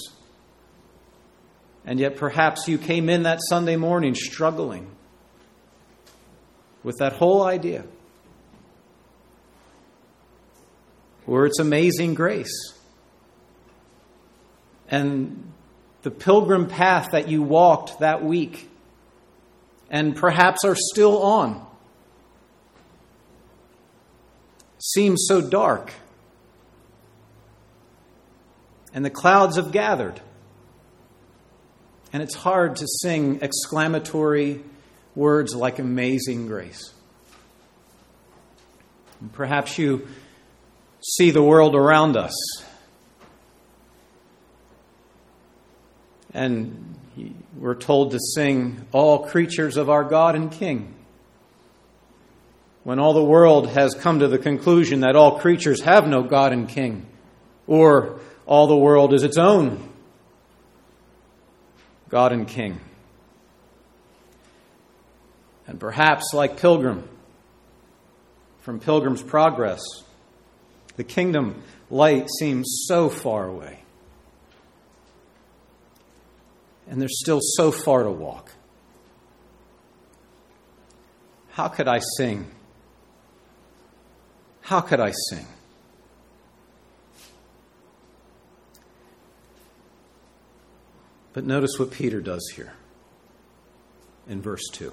And 1.85 2.01
yet 2.01 2.17
perhaps 2.17 2.67
you 2.67 2.79
came 2.79 3.11
in 3.11 3.25
that 3.25 3.41
Sunday 3.47 3.77
morning 3.77 4.15
struggling 4.15 4.91
with 6.83 6.97
that 6.97 7.13
whole 7.13 7.43
idea. 7.43 7.85
Where 11.27 11.47
it's 11.47 11.59
amazing 11.59 12.15
grace. 12.15 12.75
And 14.89 15.53
the 16.03 16.11
pilgrim 16.11 16.69
path 16.69 17.13
that 17.13 17.29
you 17.29 17.43
walked 17.43 18.01
that 18.01 18.25
week 18.25 18.69
and 19.91 20.17
perhaps 20.17 20.65
are 20.65 20.75
still 20.75 21.23
on 21.23 21.67
seems 24.79 25.27
so 25.29 25.41
dark. 25.41 25.93
And 28.95 29.05
the 29.05 29.11
clouds 29.11 29.57
have 29.57 29.71
gathered. 29.71 30.21
And 32.13 32.23
it's 32.23 32.35
hard 32.35 32.77
to 32.77 32.87
sing 32.87 33.39
exclamatory 33.43 34.63
words 35.15 35.55
like 35.55 35.79
amazing 35.79 36.47
grace. 36.47 36.93
And 39.21 39.33
perhaps 39.33 39.79
you 39.79 40.09
see 41.03 41.31
the 41.31 41.43
world 41.43 41.75
around 41.75 42.17
us. 42.17 42.33
And 46.35 46.97
we're 47.59 47.75
told 47.75 48.13
to 48.13 48.19
sing, 48.35 48.87
All 48.93 49.27
creatures 49.27 49.77
of 49.77 49.91
our 49.91 50.05
God 50.05 50.35
and 50.35 50.51
King. 50.51 50.95
When 52.85 52.99
all 52.99 53.13
the 53.13 53.23
world 53.23 53.69
has 53.71 53.95
come 53.95 54.21
to 54.21 54.29
the 54.29 54.39
conclusion 54.39 55.01
that 55.01 55.15
all 55.15 55.39
creatures 55.39 55.83
have 55.83 56.09
no 56.09 56.23
God 56.23 56.53
and 56.53 56.69
King, 56.69 57.07
or 57.67 58.21
all 58.47 58.67
the 58.67 58.77
world 58.77 59.15
is 59.15 59.23
its 59.23 59.39
own 59.39 59.89
God 62.09 62.33
and 62.33 62.49
King. 62.49 62.81
And 65.67 65.79
perhaps, 65.79 66.35
like 66.35 66.59
Pilgrim 66.59 67.09
from 68.61 68.81
Pilgrim's 68.81 69.23
Progress, 69.23 69.81
the 70.97 71.05
kingdom 71.05 71.63
light 71.91 72.29
seems 72.39 72.85
so 72.87 73.09
far 73.09 73.47
away. 73.47 73.81
And 76.89 77.01
there's 77.01 77.19
still 77.21 77.41
so 77.41 77.73
far 77.73 78.03
to 78.03 78.11
walk. 78.11 78.53
How 81.51 81.69
could 81.69 81.89
I 81.89 82.01
sing? 82.17 82.51
How 84.63 84.81
could 84.81 85.01
I 85.01 85.13
sing? 85.31 85.47
But 91.33 91.45
notice 91.45 91.79
what 91.79 91.91
Peter 91.91 92.21
does 92.21 92.53
here 92.55 92.75
in 94.29 94.43
verse 94.43 94.69
2. 94.73 94.93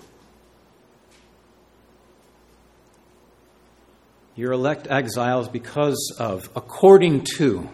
You're 4.39 4.53
elect 4.53 4.87
exiles 4.89 5.49
because 5.49 6.15
of, 6.17 6.49
according 6.55 7.25
to, 7.35 7.67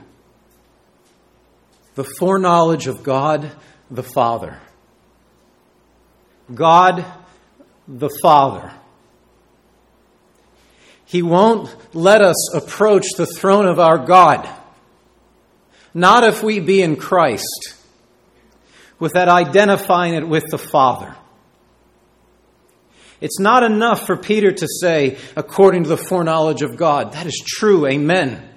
the 1.93 2.03
foreknowledge 2.03 2.87
of 2.87 3.03
God 3.03 3.51
the 3.91 4.01
Father. 4.01 4.59
God 6.51 7.05
the 7.87 8.09
Father. 8.19 8.73
He 11.05 11.21
won't 11.21 11.69
let 11.93 12.23
us 12.23 12.55
approach 12.55 13.05
the 13.15 13.27
throne 13.27 13.67
of 13.67 13.79
our 13.79 13.99
God. 13.99 14.49
Not 15.93 16.23
if 16.23 16.41
we 16.41 16.59
be 16.59 16.81
in 16.81 16.95
Christ, 16.95 17.75
with 18.97 19.13
that 19.13 19.29
identifying 19.29 20.15
it 20.15 20.27
with 20.27 20.45
the 20.49 20.57
Father. 20.57 21.15
It's 23.21 23.39
not 23.39 23.63
enough 23.63 24.05
for 24.05 24.17
Peter 24.17 24.51
to 24.51 24.67
say, 24.81 25.17
according 25.35 25.83
to 25.83 25.89
the 25.89 25.97
foreknowledge 25.97 26.61
of 26.61 26.75
God. 26.77 27.13
That 27.13 27.25
is 27.25 27.41
true. 27.45 27.87
Amen. 27.87 28.49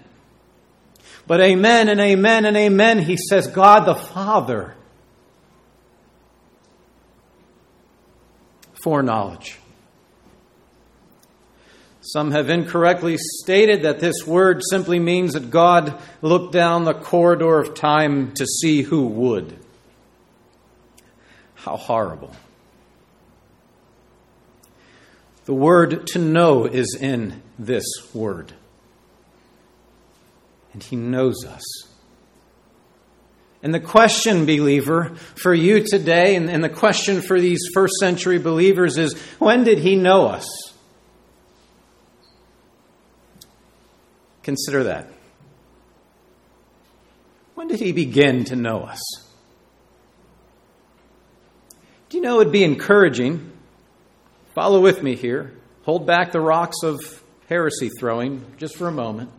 But 1.26 1.40
amen 1.40 1.88
and 1.88 2.00
amen 2.00 2.46
and 2.46 2.56
amen, 2.56 3.00
he 3.00 3.16
says, 3.16 3.46
God 3.46 3.86
the 3.86 3.94
Father. 3.94 4.74
Foreknowledge. 8.82 9.58
Some 12.00 12.30
have 12.30 12.48
incorrectly 12.48 13.18
stated 13.18 13.82
that 13.82 14.00
this 14.00 14.26
word 14.26 14.62
simply 14.70 14.98
means 14.98 15.34
that 15.34 15.50
God 15.50 16.00
looked 16.22 16.54
down 16.54 16.84
the 16.84 16.94
corridor 16.94 17.58
of 17.58 17.74
time 17.74 18.32
to 18.36 18.46
see 18.46 18.80
who 18.80 19.06
would. 19.08 19.58
How 21.56 21.76
horrible. 21.76 22.34
The 25.48 25.54
word 25.54 26.06
to 26.08 26.18
know 26.18 26.66
is 26.66 26.94
in 27.00 27.42
this 27.58 27.86
word. 28.12 28.52
And 30.74 30.82
he 30.82 30.94
knows 30.94 31.42
us. 31.46 31.64
And 33.62 33.72
the 33.72 33.80
question, 33.80 34.44
believer, 34.44 35.14
for 35.36 35.54
you 35.54 35.82
today, 35.82 36.36
and, 36.36 36.50
and, 36.50 36.62
the 36.62 36.68
question 36.68 37.22
for 37.22 37.40
these 37.40 37.60
first 37.72 37.94
century 37.98 38.38
believers 38.38 38.98
is 38.98 39.18
when 39.38 39.64
did 39.64 39.78
he 39.78 39.96
know 39.96 40.26
us? 40.26 40.46
Consider 44.42 44.84
that. 44.84 45.08
When 47.54 47.68
did 47.68 47.80
he 47.80 47.92
begin 47.92 48.44
to 48.44 48.54
know 48.54 48.80
us? 48.80 49.00
Do 52.10 52.18
you 52.18 52.22
know 52.22 52.34
it 52.34 52.44
would 52.44 52.52
be 52.52 52.64
encouraging 52.64 53.52
Follow 54.58 54.80
with 54.80 55.04
me 55.04 55.14
here. 55.14 55.52
Hold 55.84 56.04
back 56.04 56.32
the 56.32 56.40
rocks 56.40 56.78
of 56.82 56.98
heresy 57.48 57.90
throwing 57.96 58.44
just 58.56 58.74
for 58.74 58.88
a 58.88 58.90
moment. 58.90 59.30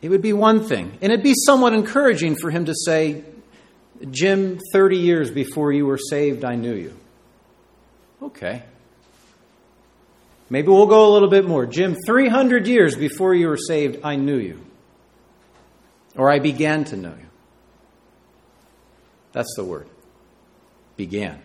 It 0.00 0.08
would 0.08 0.22
be 0.22 0.32
one 0.32 0.68
thing, 0.68 0.96
and 1.02 1.12
it'd 1.12 1.24
be 1.24 1.34
somewhat 1.34 1.74
encouraging 1.74 2.36
for 2.36 2.52
him 2.52 2.66
to 2.66 2.74
say, 2.76 3.24
Jim, 4.08 4.60
30 4.72 4.98
years 4.98 5.32
before 5.32 5.72
you 5.72 5.84
were 5.84 5.98
saved, 5.98 6.44
I 6.44 6.54
knew 6.54 6.74
you. 6.74 6.96
Okay. 8.22 8.62
Maybe 10.48 10.68
we'll 10.68 10.86
go 10.86 11.10
a 11.10 11.12
little 11.12 11.28
bit 11.28 11.44
more. 11.44 11.66
Jim, 11.66 11.96
300 12.06 12.68
years 12.68 12.94
before 12.94 13.34
you 13.34 13.48
were 13.48 13.58
saved, 13.58 13.98
I 14.04 14.14
knew 14.14 14.38
you. 14.38 14.64
Or 16.16 16.30
I 16.30 16.38
began 16.38 16.84
to 16.84 16.96
know 16.96 17.16
you. 17.18 17.28
That's 19.32 19.52
the 19.56 19.64
word. 19.64 19.88
Began. 20.96 21.43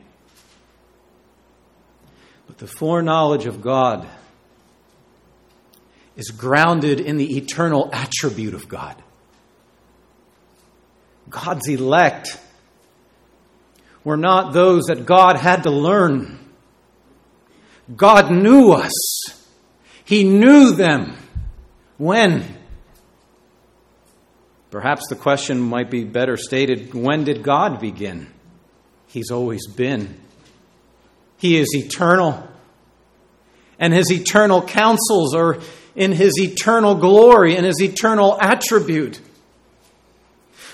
But 2.50 2.58
the 2.58 2.66
foreknowledge 2.66 3.46
of 3.46 3.62
God 3.62 4.08
is 6.16 6.32
grounded 6.32 7.00
in 7.00 7.18
the 7.18 7.38
eternal 7.38 7.92
attribute 7.94 8.56
of 8.56 8.68
God. 8.68 8.96
God's 11.30 11.68
elect 11.68 12.40
were 14.04 14.18
not 14.18 14.52
those 14.52 14.86
that 14.86 15.06
God 15.06 15.36
had 15.36 15.62
to 15.64 15.70
learn. 15.70 16.40
God 17.96 18.32
knew 18.32 18.72
us. 18.72 18.96
He 20.04 20.24
knew 20.24 20.72
them. 20.72 21.16
When? 21.98 22.58
Perhaps 24.72 25.08
the 25.08 25.16
question 25.16 25.60
might 25.60 25.92
be 25.92 26.04
better 26.04 26.36
stated 26.36 26.96
when 26.96 27.26
did 27.26 27.44
God 27.44 27.80
begin? 27.80 28.26
He's 29.06 29.30
always 29.30 29.68
been. 29.68 30.20
He 31.40 31.58
is 31.58 31.68
eternal. 31.74 32.48
And 33.80 33.94
his 33.94 34.12
eternal 34.12 34.62
counsels 34.62 35.34
are 35.34 35.60
in 35.96 36.12
his 36.12 36.34
eternal 36.40 36.96
glory 36.96 37.56
and 37.56 37.66
his 37.66 37.82
eternal 37.82 38.38
attribute. 38.40 39.20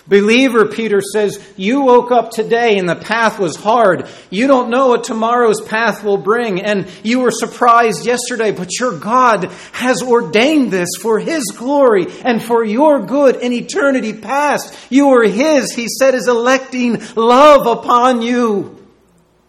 Believer, 0.08 0.68
Peter 0.68 1.02
says, 1.02 1.44
you 1.58 1.82
woke 1.82 2.12
up 2.12 2.30
today 2.30 2.78
and 2.78 2.88
the 2.88 2.96
path 2.96 3.40
was 3.40 3.56
hard. 3.56 4.08
You 4.30 4.46
don't 4.46 4.70
know 4.70 4.90
what 4.90 5.04
tomorrow's 5.04 5.62
path 5.62 6.04
will 6.04 6.18
bring. 6.18 6.62
And 6.62 6.88
you 7.04 7.22
were 7.22 7.32
surprised 7.32 8.06
yesterday, 8.06 8.52
but 8.52 8.80
your 8.80 9.00
God 9.00 9.46
has 9.72 10.04
ordained 10.04 10.72
this 10.72 10.90
for 11.02 11.18
His 11.18 11.46
glory 11.58 12.06
and 12.24 12.42
for 12.42 12.64
your 12.64 13.04
good 13.04 13.38
in 13.38 13.52
eternity 13.52 14.14
past. 14.14 14.78
You 14.92 15.10
are 15.10 15.24
His. 15.24 15.74
He 15.74 15.88
set 15.88 16.14
His 16.14 16.28
electing 16.28 17.02
love 17.16 17.66
upon 17.66 18.22
you. 18.22 18.85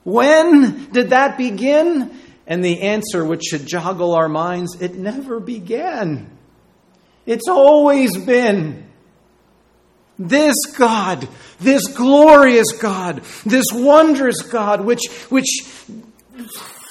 When 0.07 0.93
did 0.93 1.11
that 1.11 1.37
begin? 1.37 2.17
And 2.47 2.65
the 2.65 2.83
answer, 2.83 3.25
which 3.25 3.43
should 3.43 3.63
joggle 3.63 4.17
our 4.17 4.29
minds, 4.29 4.81
it 4.81 4.95
never 4.95 5.41
began. 5.41 6.31
It's 7.27 7.49
always 7.49 8.17
been. 8.17 8.87
This 10.17 10.55
God, 10.79 11.27
this 11.59 11.89
glorious 11.89 12.71
God, 12.81 13.25
this 13.45 13.67
wondrous 13.73 14.43
God, 14.43 14.83
which, 14.83 15.09
which 15.29 15.65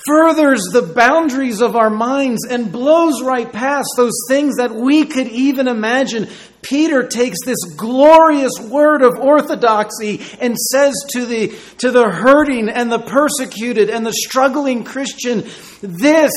furthers 0.06 0.62
the 0.72 0.82
boundaries 0.82 1.62
of 1.62 1.76
our 1.76 1.90
minds 1.90 2.46
and 2.46 2.72
blows 2.72 3.24
right 3.24 3.52
past 3.52 3.88
those 3.98 4.18
things 4.28 4.58
that 4.58 4.74
we 4.74 5.06
could 5.06 5.28
even 5.28 5.68
imagine. 5.68 6.28
Peter 6.62 7.08
takes 7.08 7.38
this 7.46 7.64
glorious 7.76 8.54
word 8.60 9.02
of 9.02 9.18
orthodoxy 9.20 10.22
and 10.40 10.56
says 10.58 10.94
to 11.10 11.26
the, 11.26 11.56
to 11.80 11.92
the 11.92 12.10
hurting 12.10 12.70
and 12.70 12.92
the 12.92 13.00
persecuted 13.00 13.90
and 13.90 14.06
the 14.06 14.14
struggling 14.14 14.84
Christian, 14.84 15.44
this, 15.82 16.32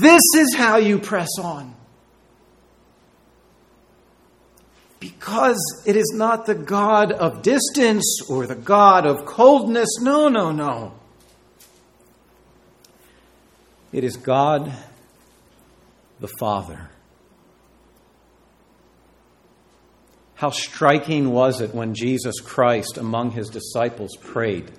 this 0.00 0.22
is 0.36 0.54
how 0.56 0.76
you 0.76 0.98
press 0.98 1.30
on. 1.42 1.74
Because 5.00 5.82
it 5.86 5.96
is 5.96 6.12
not 6.14 6.46
the 6.46 6.54
God 6.54 7.10
of 7.10 7.42
distance 7.42 8.20
or 8.28 8.46
the 8.46 8.54
God 8.54 9.06
of 9.06 9.24
coldness. 9.24 9.88
No, 10.00 10.28
no, 10.28 10.52
no. 10.52 10.99
It 13.92 14.04
is 14.04 14.16
God 14.16 14.72
the 16.20 16.28
Father. 16.38 16.90
How 20.34 20.50
striking 20.50 21.32
was 21.32 21.60
it 21.60 21.74
when 21.74 21.94
Jesus 21.94 22.40
Christ 22.40 22.96
among 22.96 23.32
his 23.32 23.50
disciples 23.50 24.16
prayed? 24.20 24.70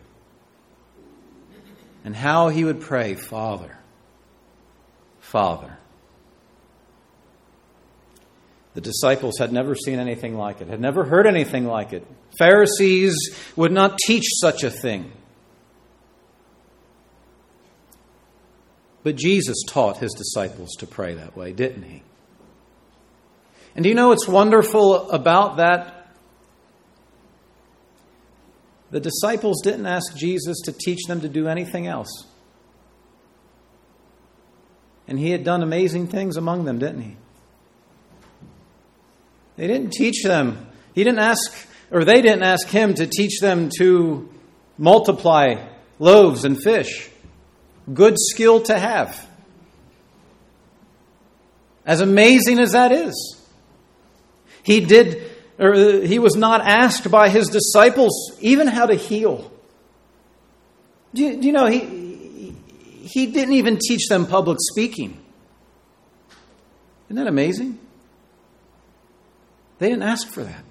And 2.03 2.15
how 2.15 2.49
he 2.49 2.63
would 2.63 2.81
pray, 2.81 3.13
Father, 3.13 3.77
Father. 5.19 5.77
The 8.73 8.81
disciples 8.81 9.37
had 9.37 9.51
never 9.51 9.75
seen 9.75 9.99
anything 9.99 10.35
like 10.35 10.61
it, 10.61 10.67
had 10.67 10.79
never 10.79 11.03
heard 11.03 11.27
anything 11.27 11.65
like 11.65 11.93
it. 11.93 12.07
Pharisees 12.39 13.15
would 13.55 13.71
not 13.71 13.99
teach 13.99 14.23
such 14.39 14.63
a 14.63 14.71
thing. 14.71 15.11
But 19.03 19.15
Jesus 19.15 19.63
taught 19.67 19.97
his 19.97 20.13
disciples 20.13 20.75
to 20.79 20.87
pray 20.87 21.15
that 21.15 21.35
way, 21.35 21.53
didn't 21.53 21.83
he? 21.83 22.03
And 23.75 23.83
do 23.83 23.89
you 23.89 23.95
know 23.95 24.09
what's 24.09 24.27
wonderful 24.27 25.09
about 25.11 25.57
that? 25.57 26.07
The 28.91 28.99
disciples 28.99 29.61
didn't 29.63 29.85
ask 29.85 30.15
Jesus 30.15 30.59
to 30.65 30.73
teach 30.73 31.05
them 31.07 31.21
to 31.21 31.29
do 31.29 31.47
anything 31.47 31.87
else. 31.87 32.27
And 35.07 35.17
he 35.17 35.31
had 35.31 35.43
done 35.43 35.63
amazing 35.63 36.07
things 36.07 36.37
among 36.37 36.65
them, 36.65 36.79
didn't 36.79 37.01
he? 37.01 37.15
They 39.55 39.67
didn't 39.67 39.91
teach 39.91 40.23
them. 40.23 40.67
He 40.93 41.03
didn't 41.03 41.19
ask, 41.19 41.67
or 41.89 42.03
they 42.03 42.21
didn't 42.21 42.43
ask 42.43 42.67
him 42.67 42.93
to 42.95 43.07
teach 43.07 43.39
them 43.39 43.69
to 43.77 44.29
multiply 44.77 45.67
loaves 45.99 46.43
and 46.43 46.61
fish. 46.61 47.10
Good 47.91 48.15
skill 48.17 48.61
to 48.63 48.77
have. 48.77 49.27
As 51.85 52.01
amazing 52.01 52.59
as 52.59 52.73
that 52.73 52.91
is. 52.91 53.37
He 54.63 54.81
did, 54.81 55.31
or 55.57 55.73
uh, 55.73 56.01
he 56.01 56.19
was 56.19 56.35
not 56.35 56.61
asked 56.61 57.09
by 57.09 57.29
his 57.29 57.47
disciples 57.47 58.37
even 58.39 58.67
how 58.67 58.85
to 58.85 58.95
heal. 58.95 59.51
Do 61.13 61.23
you, 61.23 61.41
do 61.41 61.47
you 61.47 61.53
know, 61.53 61.65
he, 61.65 62.55
he 63.01 63.27
didn't 63.27 63.55
even 63.55 63.77
teach 63.77 64.07
them 64.07 64.27
public 64.27 64.57
speaking. 64.71 65.17
Isn't 67.07 67.17
that 67.17 67.27
amazing? 67.27 67.79
They 69.79 69.89
didn't 69.89 70.03
ask 70.03 70.31
for 70.31 70.43
that. 70.43 70.63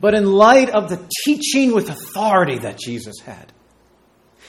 But 0.00 0.14
in 0.14 0.26
light 0.26 0.70
of 0.70 0.88
the 0.88 1.06
teaching 1.24 1.72
with 1.72 1.88
authority 1.88 2.58
that 2.58 2.78
Jesus 2.78 3.20
had, 3.24 3.52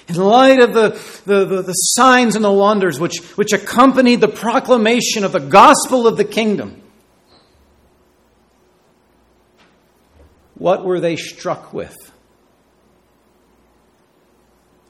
in 0.08 0.15
light 0.15 0.60
of 0.60 0.74
the, 0.74 0.89
the, 1.26 1.46
the, 1.46 1.62
the, 1.63 1.74
signs 1.74 2.36
and 2.36 2.46
the 2.46 2.52
wonders 2.52 3.00
which, 3.00 3.20
which 3.38 3.54
accompanied 3.54 4.22
the 4.22 4.28
proclamation 4.28 5.24
of 5.24 5.32
the 5.32 5.39
gospel 5.39 6.06
of 6.06 6.18
the 6.18 6.26
kingdom, 6.26 6.82
what 10.56 10.86
were 10.86 11.00
they 11.00 11.15
struck 11.15 11.74
with? 11.74 11.96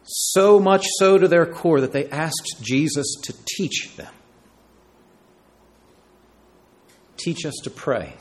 So 0.04 0.60
much 0.60 0.86
so 0.99 1.17
to 1.17 1.28
their 1.28 1.45
core 1.45 1.82
that 1.82 1.91
they 1.91 2.08
asked 2.10 2.58
Jesus 2.62 3.15
to 3.23 3.34
teach 3.58 3.95
them. 3.95 4.13
Teach 7.17 7.45
us 7.45 7.56
to 7.63 7.69
pray. 7.69 8.13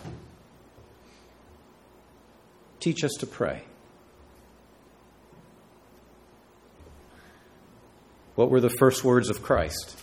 Teach 2.81 3.05
us 3.05 3.13
to 3.19 3.27
pray. 3.27 3.65
What 8.35 8.51
were 8.51 8.61
the 8.61 8.71
first 8.71 9.05
words 9.05 9.31
of 9.31 9.43
Christ? 9.43 9.97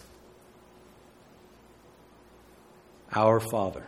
Our 3.13 3.39
Father. 3.39 3.85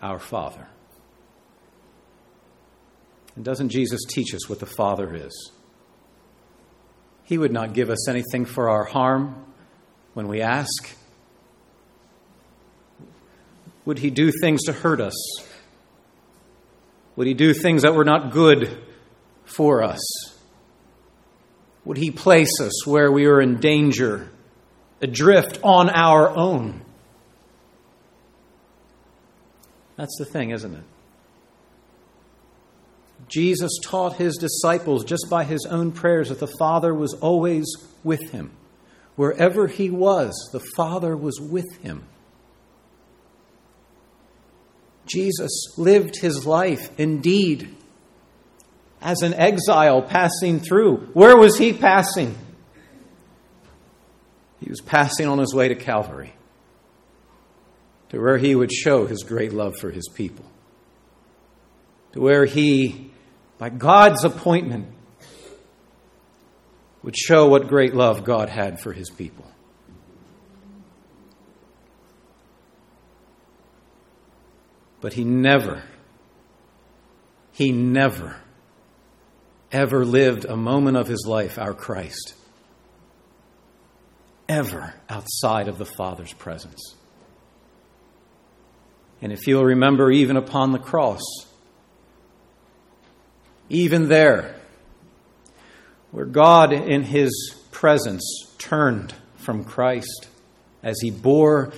Our 0.00 0.18
Father. 0.18 0.66
And 3.36 3.44
doesn't 3.44 3.68
Jesus 3.68 4.00
teach 4.08 4.34
us 4.34 4.48
what 4.48 4.58
the 4.58 4.66
Father 4.66 5.14
is? 5.14 5.52
He 7.24 7.36
would 7.36 7.52
not 7.52 7.74
give 7.74 7.90
us 7.90 8.08
anything 8.08 8.46
for 8.46 8.70
our 8.70 8.84
harm 8.84 9.44
when 10.14 10.28
we 10.28 10.40
ask. 10.40 10.96
Would 13.84 13.98
he 13.98 14.10
do 14.10 14.32
things 14.32 14.64
to 14.64 14.72
hurt 14.72 15.00
us? 15.00 15.14
Would 17.16 17.26
he 17.26 17.34
do 17.34 17.52
things 17.52 17.82
that 17.82 17.94
were 17.94 18.04
not 18.04 18.32
good 18.32 18.82
for 19.44 19.82
us? 19.82 20.00
Would 21.88 21.96
he 21.96 22.10
place 22.10 22.60
us 22.60 22.86
where 22.86 23.10
we 23.10 23.24
are 23.24 23.40
in 23.40 23.60
danger, 23.60 24.28
adrift 25.00 25.58
on 25.62 25.88
our 25.88 26.28
own? 26.28 26.82
That's 29.96 30.14
the 30.18 30.26
thing, 30.26 30.50
isn't 30.50 30.74
it? 30.74 30.84
Jesus 33.28 33.70
taught 33.82 34.16
his 34.16 34.36
disciples 34.36 35.02
just 35.02 35.28
by 35.30 35.44
his 35.44 35.64
own 35.64 35.90
prayers 35.92 36.28
that 36.28 36.40
the 36.40 36.54
Father 36.58 36.92
was 36.92 37.14
always 37.14 37.64
with 38.04 38.32
him. 38.32 38.50
Wherever 39.16 39.66
he 39.66 39.88
was, 39.88 40.50
the 40.52 40.60
Father 40.76 41.16
was 41.16 41.40
with 41.40 41.78
him. 41.80 42.04
Jesus 45.06 45.72
lived 45.78 46.20
his 46.20 46.44
life 46.44 46.90
indeed 46.98 47.74
as 49.00 49.22
an 49.22 49.34
exile 49.34 50.02
passing 50.02 50.60
through. 50.60 50.96
Where 51.12 51.36
was 51.36 51.56
he 51.56 51.72
passing? 51.72 52.36
He 54.60 54.68
was 54.68 54.80
passing 54.80 55.28
on 55.28 55.38
his 55.38 55.54
way 55.54 55.68
to 55.68 55.74
Calvary, 55.74 56.34
to 58.08 58.18
where 58.18 58.38
he 58.38 58.54
would 58.54 58.72
show 58.72 59.06
his 59.06 59.22
great 59.22 59.52
love 59.52 59.76
for 59.76 59.90
his 59.90 60.08
people, 60.08 60.44
to 62.12 62.20
where 62.20 62.44
he, 62.44 63.12
by 63.56 63.68
God's 63.68 64.24
appointment, 64.24 64.88
would 67.02 67.16
show 67.16 67.48
what 67.48 67.68
great 67.68 67.94
love 67.94 68.24
God 68.24 68.48
had 68.48 68.80
for 68.80 68.92
his 68.92 69.08
people. 69.08 69.46
But 75.00 75.12
he 75.12 75.22
never, 75.22 75.84
he 77.52 77.70
never 77.70 78.36
ever 79.70 80.04
lived 80.04 80.44
a 80.44 80.56
moment 80.56 80.96
of 80.96 81.08
his 81.08 81.24
life, 81.26 81.58
our 81.58 81.74
Christ, 81.74 82.34
ever 84.48 84.94
outside 85.08 85.68
of 85.68 85.78
the 85.78 85.84
Father's 85.84 86.32
presence. 86.32 86.94
And 89.20 89.32
if 89.32 89.46
you'll 89.46 89.64
remember, 89.64 90.10
even 90.10 90.36
upon 90.36 90.72
the 90.72 90.78
cross, 90.78 91.22
even 93.68 94.08
there, 94.08 94.56
where 96.10 96.24
God 96.24 96.72
in 96.72 97.02
his 97.02 97.54
presence 97.70 98.24
turned 98.58 99.12
from 99.36 99.64
Christ 99.64 100.28
as 100.82 100.98
he 101.00 101.10
bore 101.10 101.72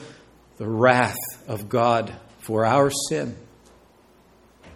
the 0.58 0.68
wrath 0.68 1.16
of 1.48 1.68
God 1.68 2.12
for 2.38 2.64
our 2.64 2.90
sin, 3.08 3.36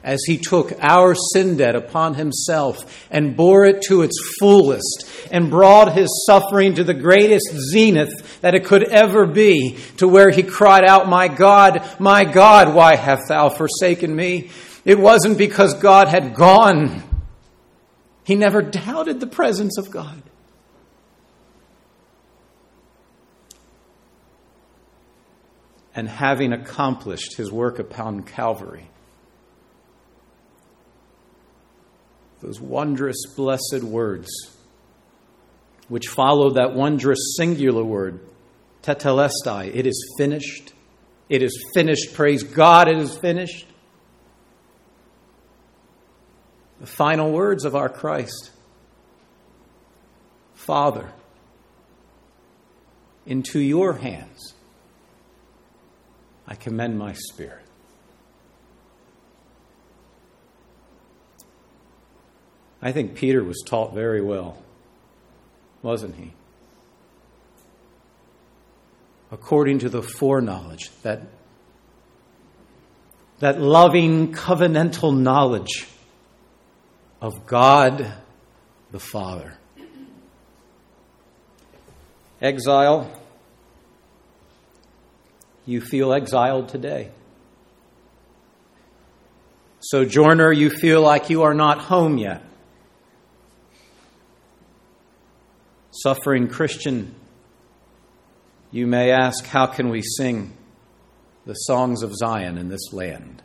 as 0.04 0.20
he 0.26 0.36
took 0.36 0.72
our 0.80 1.14
sin 1.14 1.56
debt 1.56 1.74
upon 1.74 2.14
himself 2.14 3.08
and 3.10 3.34
bore 3.34 3.64
it 3.64 3.80
to 3.80 4.02
its 4.02 4.14
fullest 4.38 5.10
and 5.32 5.50
brought 5.50 5.94
his 5.94 6.24
suffering 6.26 6.74
to 6.74 6.84
the 6.84 6.92
greatest 6.92 7.46
zenith 7.72 8.40
that 8.42 8.54
it 8.54 8.66
could 8.66 8.86
ever 8.92 9.26
be, 9.26 9.78
to 9.96 10.06
where 10.06 10.30
he 10.30 10.42
cried 10.42 10.84
out, 10.84 11.08
My 11.08 11.26
God, 11.26 11.82
my 11.98 12.24
God, 12.24 12.74
why 12.74 12.96
hast 12.96 13.28
thou 13.28 13.48
forsaken 13.48 14.14
me? 14.14 14.50
It 14.84 14.98
wasn't 14.98 15.38
because 15.38 15.72
God 15.72 16.08
had 16.08 16.34
gone. 16.34 17.02
He 18.24 18.34
never 18.34 18.60
doubted 18.60 19.20
the 19.20 19.26
presence 19.26 19.78
of 19.78 19.90
God. 19.90 20.22
And 25.94 26.08
having 26.08 26.52
accomplished 26.52 27.36
his 27.36 27.50
work 27.50 27.78
upon 27.78 28.24
Calvary, 28.24 28.90
those 32.44 32.60
wondrous, 32.60 33.24
blessed 33.34 33.82
words, 33.82 34.28
which 35.88 36.08
follow 36.08 36.50
that 36.50 36.74
wondrous 36.74 37.36
singular 37.38 37.82
word, 37.82 38.20
tetelestai, 38.82 39.74
it 39.74 39.86
is 39.86 40.14
finished. 40.18 40.72
It 41.30 41.42
is 41.42 41.64
finished. 41.72 42.12
Praise 42.12 42.42
God, 42.42 42.88
it 42.88 42.98
is 42.98 43.16
finished. 43.16 43.66
The 46.80 46.86
final 46.86 47.32
words 47.32 47.64
of 47.64 47.74
our 47.74 47.88
Christ 47.88 48.50
Father, 50.52 51.12
into 53.26 53.58
your 53.58 53.94
hands 53.94 54.54
I 56.46 56.54
commend 56.54 56.98
my 56.98 57.14
spirit. 57.14 57.63
I 62.84 62.92
think 62.92 63.14
Peter 63.14 63.42
was 63.42 63.62
taught 63.64 63.94
very 63.94 64.20
well, 64.20 64.62
wasn't 65.82 66.16
he? 66.16 66.34
According 69.32 69.78
to 69.80 69.88
the 69.88 70.02
foreknowledge, 70.02 70.90
that, 71.02 71.22
that 73.38 73.58
loving 73.58 74.34
covenantal 74.34 75.18
knowledge 75.18 75.88
of 77.22 77.46
God 77.46 78.12
the 78.92 79.00
Father. 79.00 79.56
Exile, 82.42 83.10
you 85.64 85.80
feel 85.80 86.12
exiled 86.12 86.68
today. 86.68 87.10
So 89.80 90.04
sojourner, 90.04 90.52
you 90.52 90.68
feel 90.68 91.00
like 91.00 91.30
you 91.30 91.44
are 91.44 91.54
not 91.54 91.78
home 91.78 92.18
yet. 92.18 92.42
Suffering 96.02 96.48
Christian, 96.48 97.14
you 98.72 98.86
may 98.88 99.12
ask, 99.12 99.46
how 99.46 99.66
can 99.66 99.90
we 99.90 100.02
sing 100.02 100.52
the 101.46 101.54
songs 101.54 102.02
of 102.02 102.12
Zion 102.16 102.58
in 102.58 102.68
this 102.68 102.92
land? 102.92 103.42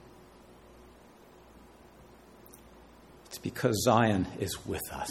It's 3.28 3.38
because 3.38 3.84
Zion 3.84 4.26
is 4.40 4.66
with 4.66 4.82
us. 4.92 5.10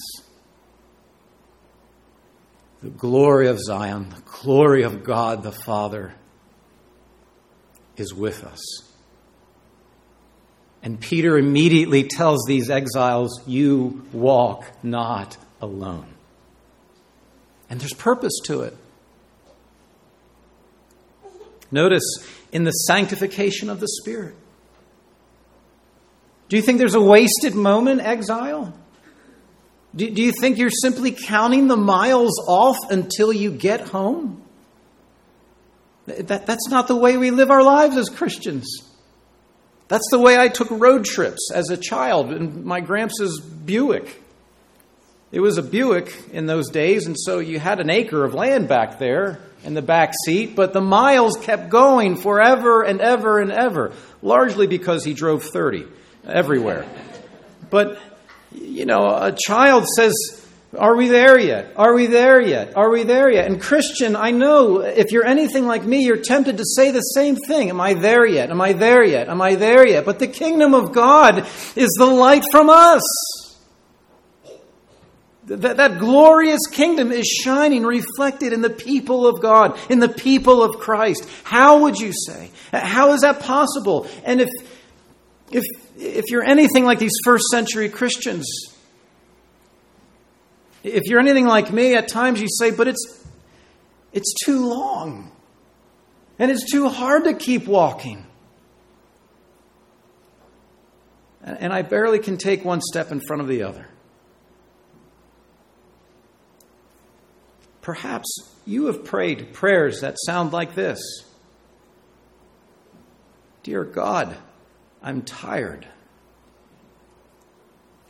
The 2.83 2.91
glory 2.91 3.47
of 3.47 3.61
Zion, 3.61 4.11
the 4.11 4.23
glory 4.23 4.83
of 4.83 5.05
God 5.05 5.45
the 5.45 5.53
Father 5.53 6.15
is 7.97 8.13
with 8.13 8.43
us. 8.43 8.61
And 10.83 11.01
Peter 11.01 11.39
immediately 11.39 12.05
tells 12.05 12.45
these 12.47 12.69
exiles, 12.71 13.41
You 13.47 14.05
walk 14.13 14.65
not 14.83 15.37
alone. 15.61 16.18
And 17.71 17.81
there's 17.81 17.93
purpose 17.93 18.39
to 18.45 18.63
it. 18.63 18.77
Notice 21.71 22.05
in 22.51 22.65
the 22.65 22.71
sanctification 22.71 23.69
of 23.69 23.81
the 23.81 23.89
Spirit. 23.89 24.35
Do 26.49 26.57
you 26.57 26.63
think 26.63 26.79
there's 26.79 26.95
a 26.95 27.01
wasted 27.01 27.55
moment, 27.55 28.01
exile? 28.01 28.73
Do, 29.95 30.09
do 30.09 30.23
you 30.23 30.33
think 30.33 30.59
you're 30.59 30.71
simply 30.71 31.13
counting 31.13 31.69
the 31.69 31.77
miles 31.77 32.43
off 32.49 32.77
until 32.91 33.33
you 33.33 33.51
get 33.51 33.81
home? 33.81 34.43
That, 36.07 36.47
that's 36.47 36.69
not 36.69 36.89
the 36.89 36.97
way 36.97 37.19
we 37.19 37.31
live 37.31 37.51
our 37.51 37.63
lives 37.63 37.97
as 37.99 38.09
Christians. 38.09 38.67
That's 39.89 40.09
the 40.11 40.19
way 40.19 40.39
I 40.39 40.49
took 40.49 40.71
road 40.71 41.05
trips 41.05 41.51
as 41.55 41.69
a 41.71 41.77
child 41.77 42.33
in 42.33 42.65
my 42.65 42.81
Gramps' 42.81 43.41
Buick. 43.41 44.23
It 45.31 45.41
was 45.41 45.59
a 45.59 45.63
Buick 45.63 46.15
in 46.33 46.47
those 46.47 46.71
days, 46.71 47.07
and 47.07 47.15
so 47.19 47.39
you 47.39 47.59
had 47.59 47.81
an 47.81 47.91
acre 47.91 48.25
of 48.25 48.33
land 48.33 48.67
back 48.67 48.99
there 48.99 49.41
in 49.63 49.75
the 49.75 49.83
back 49.83 50.15
seat, 50.25 50.57
but 50.57 50.73
the 50.73 50.81
miles 50.81 51.37
kept 51.37 51.69
going 51.69 52.17
forever 52.17 52.83
and 52.83 53.01
ever 53.03 53.39
and 53.39 53.53
ever, 53.53 53.93
largely 54.23 54.67
because 54.67 55.05
he 55.05 55.13
drove 55.13 55.43
30 55.45 55.87
everywhere. 56.27 56.87
But, 57.69 57.99
you 58.55 58.87
know, 58.87 59.05
a 59.05 59.37
child 59.37 59.87
says, 59.87 60.15
Are 60.79 60.97
we 60.97 61.09
there 61.09 61.39
yet? 61.39 61.75
Are 61.77 61.93
we 61.93 62.07
there 62.07 62.41
yet? 62.41 62.75
Are 62.75 62.89
we 62.89 63.03
there 63.03 63.31
yet? 63.31 63.51
And, 63.51 63.61
Christian, 63.61 64.17
I 64.17 64.31
know 64.31 64.81
if 64.81 65.13
you're 65.13 65.27
anything 65.27 65.67
like 65.67 65.85
me, 65.85 66.07
you're 66.07 66.17
tempted 66.17 66.57
to 66.57 66.65
say 66.65 66.91
the 66.91 67.03
same 67.03 67.37
thing 67.37 67.69
Am 67.69 67.83
I 67.83 67.93
there 67.93 68.25
yet? 68.25 68.51
Am 68.51 68.63
I 68.63 68.73
there 68.73 69.05
yet? 69.05 69.29
Am 69.29 69.43
I 69.43 69.57
there 69.57 69.87
yet? 69.87 70.07
But 70.07 70.21
the 70.21 70.29
kingdom 70.29 70.73
of 70.73 70.93
God 70.93 71.47
is 71.77 71.91
the 71.99 72.07
light 72.07 72.45
from 72.51 72.71
us. 72.71 73.48
That, 75.49 75.79
that 75.79 75.99
glorious 75.99 76.61
kingdom 76.71 77.11
is 77.11 77.27
shining, 77.27 77.83
reflected 77.83 78.53
in 78.53 78.61
the 78.61 78.71
people 78.71 79.27
of 79.27 79.41
God, 79.41 79.79
in 79.91 79.99
the 79.99 80.09
people 80.09 80.63
of 80.63 80.79
Christ. 80.79 81.29
How 81.43 81.83
would 81.83 81.99
you 81.99 82.13
say? 82.13 82.51
How 82.71 83.13
is 83.13 83.23
that 83.23 83.41
possible? 83.41 84.07
And 84.25 84.43
if, 84.43 84.49
if, 85.51 85.65
if 85.97 86.27
you're 86.29 86.45
anything 86.45 86.85
like 86.85 86.99
these 86.99 87.17
first 87.25 87.45
century 87.51 87.89
Christians, 87.89 88.47
if 90.85 91.05
you're 91.07 91.21
anything 91.21 91.47
like 91.47 91.73
me, 91.73 91.95
at 91.95 92.09
times 92.09 92.43
you 92.43 92.49
say, 92.51 92.71
but 92.71 92.87
it's, 92.87 93.27
it's 94.13 94.35
too 94.45 94.69
long. 94.69 95.33
And 96.39 96.51
it's 96.51 96.71
too 96.71 96.89
hard 96.89 97.25
to 97.25 97.33
keep 97.33 97.67
walking. 97.67 98.27
And 101.43 101.73
I 101.73 101.81
barely 101.83 102.19
can 102.19 102.37
take 102.37 102.67
one 102.67 102.83
step 102.83 103.11
in 103.11 103.21
front 103.21 103.41
of 103.41 103.49
the 103.49 103.63
other. 103.63 103.89
Perhaps 107.89 108.55
you 108.67 108.85
have 108.89 109.03
prayed 109.03 109.55
prayers 109.55 110.03
that 110.03 110.19
sound 110.27 110.53
like 110.53 110.75
this 110.75 111.01
Dear 113.63 113.83
God, 113.83 114.37
I'm 115.03 115.23
tired 115.23 115.89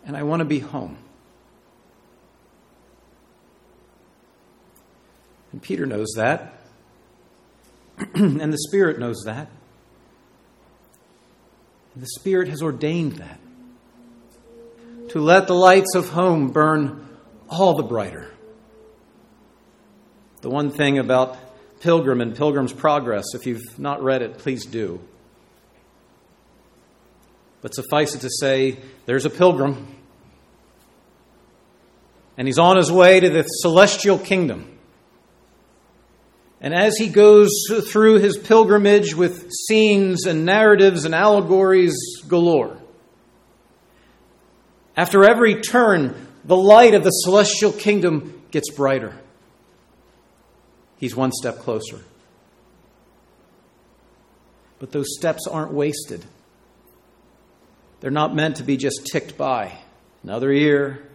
and 0.05 0.17
I 0.17 0.25
want 0.25 0.41
to 0.41 0.45
be 0.45 0.59
home. 0.59 0.99
And 5.53 5.63
Peter 5.63 5.87
knows 5.87 6.09
that, 6.17 6.61
and 8.15 8.53
the 8.53 8.59
Spirit 8.59 8.99
knows 8.99 9.23
that. 9.27 9.49
And 11.95 12.03
the 12.03 12.09
Spirit 12.19 12.49
has 12.49 12.63
ordained 12.63 13.13
that 13.19 13.39
to 15.11 15.21
let 15.21 15.47
the 15.47 15.55
lights 15.55 15.95
of 15.95 16.09
home 16.09 16.51
burn 16.51 17.09
all 17.49 17.77
the 17.77 17.85
brighter. 17.85 18.35
The 20.41 20.51
one 20.51 20.71
thing 20.71 20.99
about 20.99 21.37
Pilgrim 21.81 22.21
and 22.21 22.37
Pilgrim's 22.37 22.73
Progress, 22.73 23.35
if 23.35 23.47
you've 23.47 23.79
not 23.79 24.03
read 24.03 24.23
it, 24.23 24.39
please 24.39 24.67
do. 24.67 25.01
But 27.61 27.75
suffice 27.75 28.15
it 28.15 28.21
to 28.21 28.31
say, 28.31 28.79
there's 29.07 29.25
a 29.25 29.31
pilgrim, 29.31 29.97
and 32.37 32.47
he's 32.47 32.59
on 32.59 32.77
his 32.77 32.91
way 32.91 33.19
to 33.19 33.29
the 33.29 33.43
celestial 33.43 34.17
kingdom. 34.17 34.79
And 36.61 36.73
as 36.73 36.97
he 36.97 37.09
goes 37.09 37.51
through 37.91 38.21
his 38.21 38.37
pilgrimage 38.37 39.15
with 39.15 39.51
scenes 39.51 40.27
and 40.27 40.45
narratives 40.45 41.05
and 41.05 41.15
allegories 41.15 41.97
galore, 42.29 42.79
after 44.97 45.25
every 45.25 45.61
turn, 45.63 46.29
the 46.45 46.57
light 46.57 46.95
of 46.95 47.03
the 47.03 47.11
celestial 47.11 47.73
kingdom 47.73 48.43
gets 48.53 48.71
brighter. 48.71 49.17
He's 50.99 51.17
one 51.17 51.33
step 51.33 51.61
closer. 51.61 52.01
But 54.79 54.93
those 54.93 55.07
steps 55.17 55.47
aren't 55.47 55.73
wasted. 55.73 56.25
They're 58.01 58.11
not 58.11 58.35
meant 58.35 58.57
to 58.57 58.63
be 58.63 58.77
just 58.77 59.09
ticked 59.11 59.37
by. 59.37 59.77
Another 60.23 60.53
year, 60.53 61.09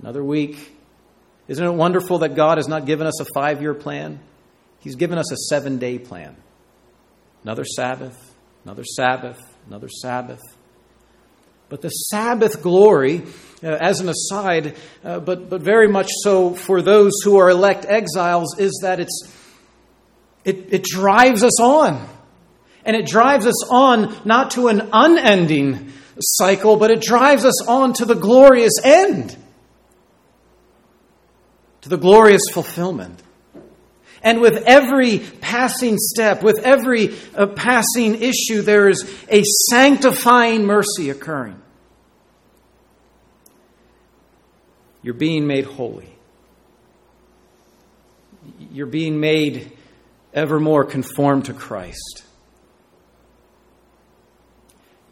another 0.00 0.22
week. 0.22 0.72
Isn't 1.48 1.64
it 1.64 1.70
wonderful 1.70 2.20
that 2.20 2.34
God 2.34 2.58
has 2.58 2.68
not 2.68 2.86
given 2.86 3.06
us 3.06 3.20
a 3.20 3.26
five 3.34 3.60
year 3.60 3.74
plan? 3.74 4.20
He's 4.80 4.96
given 4.96 5.18
us 5.18 5.30
a 5.32 5.36
seven 5.36 5.78
day 5.78 5.98
plan. 5.98 6.36
Another 7.42 7.64
Sabbath, 7.64 8.34
another 8.64 8.84
Sabbath, 8.84 9.40
another 9.66 9.88
Sabbath. 9.88 10.40
But 11.74 11.82
the 11.82 11.88
Sabbath 11.88 12.62
glory, 12.62 13.24
uh, 13.60 13.66
as 13.66 13.98
an 13.98 14.08
aside, 14.08 14.76
uh, 15.02 15.18
but, 15.18 15.50
but 15.50 15.60
very 15.60 15.88
much 15.88 16.06
so 16.22 16.54
for 16.54 16.82
those 16.82 17.10
who 17.24 17.36
are 17.38 17.50
elect 17.50 17.84
exiles, 17.84 18.56
is 18.60 18.78
that 18.82 19.00
it's, 19.00 19.34
it, 20.44 20.72
it 20.72 20.84
drives 20.84 21.42
us 21.42 21.60
on. 21.60 22.08
And 22.84 22.94
it 22.94 23.08
drives 23.08 23.44
us 23.44 23.68
on 23.68 24.14
not 24.24 24.52
to 24.52 24.68
an 24.68 24.88
unending 24.92 25.92
cycle, 26.20 26.76
but 26.76 26.92
it 26.92 27.00
drives 27.00 27.44
us 27.44 27.66
on 27.66 27.92
to 27.94 28.04
the 28.04 28.14
glorious 28.14 28.74
end, 28.84 29.36
to 31.80 31.88
the 31.88 31.98
glorious 31.98 32.42
fulfillment. 32.52 33.20
And 34.22 34.40
with 34.40 34.62
every 34.64 35.18
passing 35.18 35.96
step, 35.98 36.44
with 36.44 36.60
every 36.60 37.16
uh, 37.34 37.48
passing 37.48 38.22
issue, 38.22 38.62
there 38.62 38.88
is 38.88 39.04
a 39.28 39.42
sanctifying 39.42 40.66
mercy 40.66 41.10
occurring. 41.10 41.60
You're 45.04 45.14
being 45.14 45.46
made 45.46 45.66
holy. 45.66 46.08
You're 48.72 48.86
being 48.86 49.20
made 49.20 49.70
ever 50.32 50.58
more 50.58 50.84
conformed 50.84 51.44
to 51.44 51.52
Christ. 51.52 52.24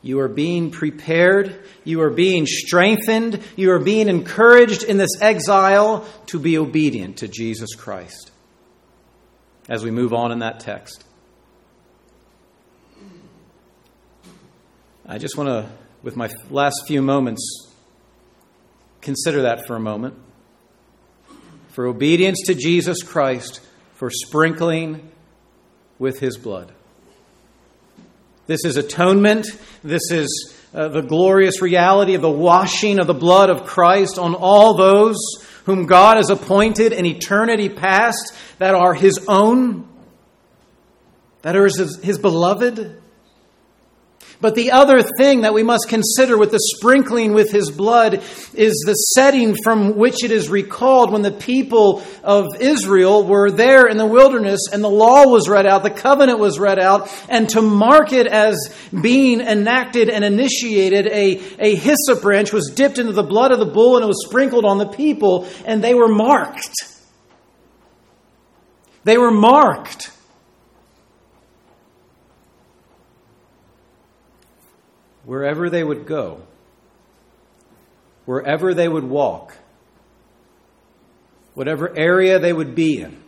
You 0.01 0.20
are 0.20 0.28
being 0.28 0.70
prepared. 0.70 1.64
You 1.84 2.01
are 2.01 2.11
being 2.11 2.47
strengthened. 2.47 3.40
You 3.55 3.72
are 3.72 3.78
being 3.78 4.09
encouraged 4.09 4.82
in 4.82 4.97
this 4.97 5.20
exile 5.20 6.09
to 6.26 6.40
be 6.40 6.57
obedient 6.57 7.18
to 7.18 7.28
Jesus 7.28 7.74
Christ 7.74 8.32
as 9.68 9.84
we 9.84 9.90
move 9.90 10.14
on 10.14 10.32
in 10.32 10.38
that 10.38 10.61
text. 10.61 11.05
I 15.07 15.18
just 15.18 15.36
want 15.36 15.49
to, 15.49 15.70
with 16.03 16.16
my 16.16 16.30
last 16.51 16.84
few 16.86 17.03
moments, 17.03 17.71
consider 19.03 19.42
that 19.42 19.66
for 19.66 19.76
a 19.76 19.80
moment. 19.80 20.14
For 21.70 21.86
obedience 21.86 22.38
to 22.46 22.55
Jesus 22.55 23.03
Christ, 23.03 23.61
for 23.94 24.11
sprinkling 24.11 25.11
with 25.98 26.20
his 26.20 26.38
blood. 26.38 26.72
This 28.46 28.64
is 28.64 28.76
atonement. 28.76 29.46
This 29.84 30.11
is 30.11 30.57
uh, 30.74 30.88
the 30.88 31.03
glorious 31.03 31.61
reality 31.61 32.14
of 32.14 32.22
the 32.22 32.30
washing 32.30 32.98
of 32.98 33.07
the 33.07 33.14
blood 33.14 33.50
of 33.50 33.64
Christ 33.64 34.18
on 34.18 34.34
all 34.34 34.74
those 34.74 35.16
whom 35.64 35.86
God 35.86 36.16
has 36.16 36.30
appointed 36.30 36.92
in 36.92 37.07
eternity 37.07 37.68
past 37.68 38.34
that 38.59 38.74
are 38.74 38.94
his 38.94 39.24
own, 39.28 39.88
that 41.42 41.57
are 41.57 41.64
his, 41.64 42.00
his 42.03 42.18
beloved. 42.18 43.01
But 44.43 44.57
the 44.57 44.72
other 44.72 45.03
thing 45.03 45.43
that 45.43 45.55
we 45.55 45.62
must 45.62 45.88
consider 45.88 46.36
with 46.36 46.51
the 46.51 46.59
sprinkling 46.59 47.32
with 47.32 47.53
his 47.53 47.70
blood 47.70 48.14
is 48.55 48.82
the 48.84 48.95
setting 48.95 49.55
from 49.62 49.97
which 49.97 50.24
it 50.24 50.32
is 50.32 50.49
recalled 50.49 51.12
when 51.12 51.22
the 51.22 51.30
people 51.30 52.03
of 52.24 52.49
Israel 52.59 53.24
were 53.24 53.53
there 53.53 53.86
in 53.86 53.99
the 53.99 54.07
wilderness 54.07 54.62
and 54.72 54.82
the 54.82 54.90
law 54.90 55.28
was 55.28 55.49
read 55.49 55.64
out, 55.64 55.84
the 55.84 55.90
covenant 55.90 56.40
was 56.40 56.59
read 56.59 56.80
out, 56.80 57.09
and 57.28 57.49
to 57.51 57.62
mark 57.62 58.12
it 58.12 58.26
as 58.26 58.59
being 59.01 59.40
enacted 59.40 60.11
and 60.11 60.24
initiated, 60.24 61.07
a, 61.07 61.40
a 61.61 61.76
hyssop 61.76 62.20
branch 62.20 62.53
was 62.53 62.72
dipped 62.74 62.99
into 62.99 63.12
the 63.12 63.22
blood 63.22 63.53
of 63.53 63.61
the 63.61 63.64
bull 63.64 63.95
and 63.95 64.03
it 64.03 64.09
was 64.09 64.26
sprinkled 64.26 64.64
on 64.64 64.78
the 64.78 64.88
people, 64.88 65.47
and 65.64 65.84
they 65.84 65.95
were 65.95 66.09
marked. 66.09 66.74
They 69.05 69.18
were 69.18 69.30
marked. 69.30 70.11
Wherever 75.24 75.70
they 75.70 75.84
would 75.84 76.06
go, 76.06 76.42
wherever 78.24 78.74
they 78.74 78.88
would 78.88 79.04
walk, 79.04 79.56
whatever 81.54 81.92
area 81.96 82.38
they 82.38 82.52
would 82.52 82.74
be 82.74 83.00
in. 83.00 83.22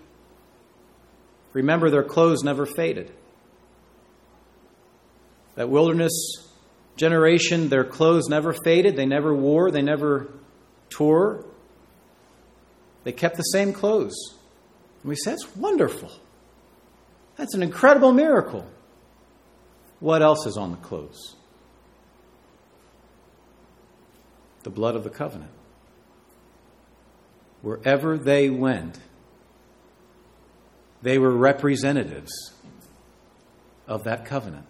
Remember, 1.52 1.90
their 1.90 2.02
clothes 2.02 2.42
never 2.42 2.66
faded. 2.66 3.12
That 5.54 5.68
wilderness 5.68 6.12
generation, 6.96 7.68
their 7.68 7.84
clothes 7.84 8.28
never 8.28 8.52
faded, 8.52 8.96
they 8.96 9.06
never 9.06 9.34
wore, 9.34 9.70
they 9.70 9.82
never 9.82 10.32
tore. 10.90 11.44
They 13.04 13.12
kept 13.12 13.36
the 13.36 13.42
same 13.42 13.72
clothes. 13.72 14.14
And 15.02 15.10
we 15.10 15.16
say, 15.16 15.32
that's 15.32 15.54
wonderful. 15.54 16.10
That's 17.36 17.54
an 17.54 17.62
incredible 17.62 18.12
miracle. 18.12 18.66
What 20.00 20.22
else 20.22 20.46
is 20.46 20.56
on 20.56 20.70
the 20.72 20.76
clothes? 20.78 21.36
The 24.64 24.70
blood 24.70 24.96
of 24.96 25.04
the 25.04 25.10
covenant. 25.10 25.50
Wherever 27.62 28.18
they 28.18 28.50
went, 28.50 28.98
they 31.02 31.18
were 31.18 31.30
representatives 31.30 32.52
of 33.86 34.04
that 34.04 34.24
covenant. 34.24 34.66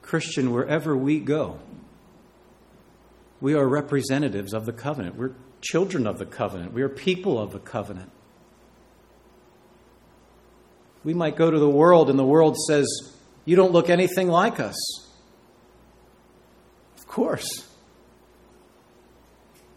Christian, 0.00 0.50
wherever 0.50 0.96
we 0.96 1.20
go, 1.20 1.58
we 3.40 3.54
are 3.54 3.66
representatives 3.66 4.52
of 4.52 4.66
the 4.66 4.72
covenant. 4.72 5.16
We're 5.16 5.32
children 5.60 6.06
of 6.06 6.18
the 6.18 6.26
covenant. 6.26 6.72
We 6.72 6.82
are 6.82 6.88
people 6.88 7.38
of 7.38 7.52
the 7.52 7.58
covenant. 7.58 8.10
We 11.04 11.14
might 11.14 11.36
go 11.36 11.50
to 11.50 11.58
the 11.58 11.68
world 11.68 12.10
and 12.10 12.18
the 12.18 12.24
world 12.24 12.56
says, 12.56 12.86
You 13.44 13.56
don't 13.56 13.72
look 13.72 13.90
anything 13.90 14.28
like 14.28 14.60
us 14.60 14.76
course. 17.12 17.68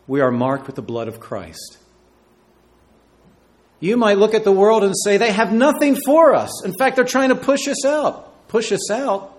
We 0.08 0.22
are 0.22 0.32
marked 0.32 0.68
with 0.68 0.76
the 0.76 0.82
blood 0.82 1.08
of 1.10 1.20
Christ. 1.20 1.78
You 3.82 3.98
might 3.98 4.18
look 4.18 4.34
at 4.34 4.46
the 4.46 4.54
world 4.54 4.84
and 4.84 4.94
say, 5.04 5.18
they 5.18 5.34
have 5.34 5.52
nothing 5.52 5.98
for 6.06 6.34
us. 6.34 6.64
In 6.64 6.74
fact, 6.80 6.96
they're 6.96 7.06
trying 7.06 7.30
to 7.30 7.36
push 7.36 7.68
us 7.68 7.86
out. 7.86 8.48
Push 8.48 8.72
us 8.72 8.90
out. 8.90 9.34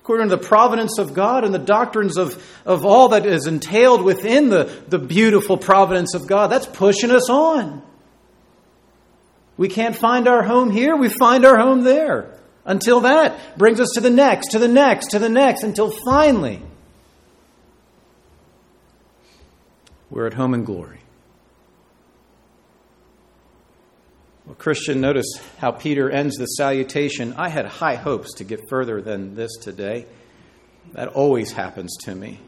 According 0.00 0.28
to 0.28 0.36
the 0.36 0.42
providence 0.42 0.98
of 0.98 1.14
God 1.14 1.44
and 1.44 1.54
the 1.54 1.58
doctrines 1.58 2.18
of, 2.18 2.42
of 2.66 2.84
all 2.84 3.08
that 3.08 3.24
is 3.24 3.46
entailed 3.46 4.02
within 4.02 4.50
the, 4.50 4.64
the 4.88 4.98
beautiful 4.98 5.56
providence 5.56 6.14
of 6.14 6.26
God, 6.26 6.48
that's 6.48 6.66
pushing 6.66 7.10
us 7.10 7.30
on. 7.30 7.82
We 9.56 9.68
can't 9.68 9.96
find 9.96 10.28
our 10.28 10.42
home 10.42 10.70
here, 10.70 10.94
we 10.94 11.08
find 11.08 11.46
our 11.46 11.58
home 11.58 11.84
there. 11.84 12.38
Until 12.64 13.00
that 13.00 13.56
brings 13.56 13.80
us 13.80 13.88
to 13.94 14.00
the 14.00 14.10
next, 14.10 14.50
to 14.52 14.58
the 14.58 14.68
next, 14.68 15.10
to 15.12 15.18
the 15.18 15.28
next, 15.28 15.62
until 15.62 15.90
finally 15.90 16.62
we're 20.10 20.26
at 20.26 20.34
home 20.34 20.54
in 20.54 20.64
glory. 20.64 21.00
Well, 24.46 24.54
Christian, 24.54 25.00
notice 25.00 25.30
how 25.58 25.72
Peter 25.72 26.10
ends 26.10 26.36
the 26.36 26.46
salutation. 26.46 27.34
I 27.34 27.50
had 27.50 27.66
high 27.66 27.96
hopes 27.96 28.34
to 28.34 28.44
get 28.44 28.60
further 28.70 29.02
than 29.02 29.34
this 29.34 29.54
today. 29.60 30.06
That 30.92 31.08
always 31.08 31.52
happens 31.52 31.94
to 32.04 32.14
me. 32.14 32.40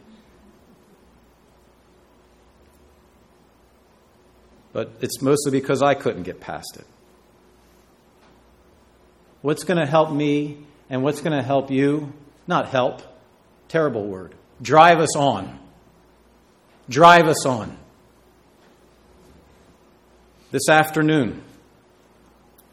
But 4.72 4.92
it's 5.00 5.20
mostly 5.20 5.52
because 5.52 5.82
I 5.82 5.94
couldn't 5.94 6.22
get 6.22 6.40
past 6.40 6.78
it. 6.78 6.86
What's 9.42 9.64
going 9.64 9.78
to 9.78 9.86
help 9.86 10.12
me 10.12 10.58
and 10.90 11.02
what's 11.02 11.20
going 11.20 11.36
to 11.36 11.42
help 11.42 11.70
you? 11.70 12.12
Not 12.46 12.68
help, 12.68 13.02
terrible 13.68 14.06
word. 14.06 14.34
Drive 14.60 14.98
us 14.98 15.16
on. 15.16 15.58
Drive 16.88 17.26
us 17.26 17.46
on. 17.46 17.76
This 20.50 20.68
afternoon, 20.68 21.42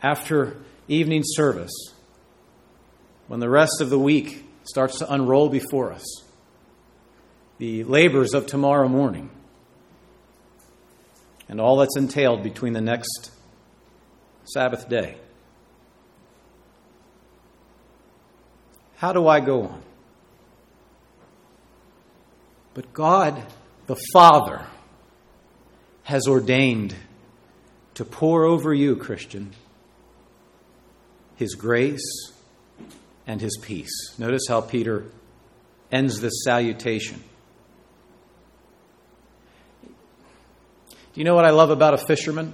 after 0.02 0.58
evening 0.88 1.22
service, 1.24 1.72
when 3.28 3.40
the 3.40 3.50
rest 3.50 3.80
of 3.82 3.90
the 3.90 4.00
week 4.00 4.46
starts 4.64 5.00
to 5.00 5.14
unroll 5.14 5.50
before 5.50 5.94
us, 5.94 6.06
the 7.60 7.84
labors 7.84 8.34
of 8.34 8.46
tomorrow 8.46 8.88
morning, 8.88 9.30
and 11.48 11.62
all 11.62 11.78
that's 11.78 11.96
entailed 11.96 12.44
between 12.44 12.74
the 12.74 12.82
next 12.82 13.32
Sabbath 14.46 14.90
day. 14.90 15.18
How 18.98 19.14
do 19.14 19.28
I 19.28 19.40
go 19.40 19.64
on? 19.64 19.82
But 22.74 22.94
God, 22.94 23.42
the 23.86 23.96
Father, 24.12 24.66
has 26.04 26.28
ordained 26.28 26.96
to 27.96 28.06
pour 28.06 28.44
over 28.44 28.74
you, 28.74 28.96
Christian, 28.96 29.52
His 31.36 31.56
grace 31.56 32.32
and 33.26 33.42
His 33.42 33.58
peace. 33.62 34.14
Notice 34.18 34.44
how 34.48 34.62
Peter 34.62 35.06
ends 35.92 36.20
this 36.20 36.44
salutation. 36.44 37.24
Do 39.84 41.22
you 41.22 41.24
know 41.24 41.36
what 41.36 41.46
I 41.46 41.50
love 41.50 41.72
about 41.72 41.94
a 41.94 41.98
fisherman? 41.98 42.54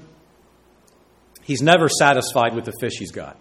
He's 1.41 1.62
never 1.62 1.89
satisfied 1.89 2.56
with 2.56 2.66
the 2.66 2.74
fish 2.80 2.94
he's 2.98 3.12
got. 3.12 3.38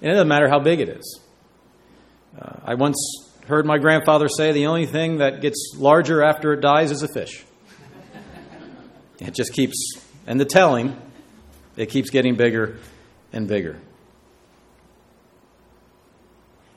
And 0.00 0.10
it 0.10 0.14
doesn't 0.14 0.28
matter 0.28 0.48
how 0.48 0.58
big 0.58 0.80
it 0.80 0.88
is. 0.88 1.20
Uh, 2.40 2.56
I 2.64 2.74
once 2.74 2.96
heard 3.46 3.66
my 3.66 3.78
grandfather 3.78 4.28
say 4.28 4.52
the 4.52 4.66
only 4.66 4.86
thing 4.86 5.18
that 5.18 5.40
gets 5.40 5.74
larger 5.76 6.22
after 6.22 6.52
it 6.52 6.60
dies 6.60 6.90
is 6.90 7.02
a 7.02 7.08
fish. 7.08 7.44
It 9.20 9.34
just 9.34 9.52
keeps, 9.52 9.76
and 10.26 10.40
the 10.40 10.44
telling, 10.44 10.96
it 11.76 11.86
keeps 11.86 12.10
getting 12.10 12.34
bigger 12.34 12.78
and 13.32 13.46
bigger. 13.46 13.80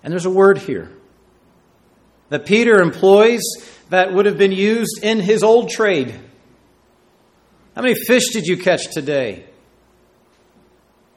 And 0.04 0.12
there's 0.12 0.26
a 0.26 0.32
word 0.32 0.60
here 0.60 0.92
that 2.30 2.46
Peter 2.46 2.80
employs 2.82 3.42
that 3.90 4.14
would 4.14 4.26
have 4.26 4.38
been 4.38 4.52
used 4.52 5.00
in 5.02 5.20
his 5.20 5.44
old 5.44 5.70
trade. 5.70 6.14
How 7.76 7.82
many 7.82 7.96
fish 7.96 8.30
did 8.30 8.46
you 8.46 8.58
catch 8.58 8.92
today? 8.92 9.46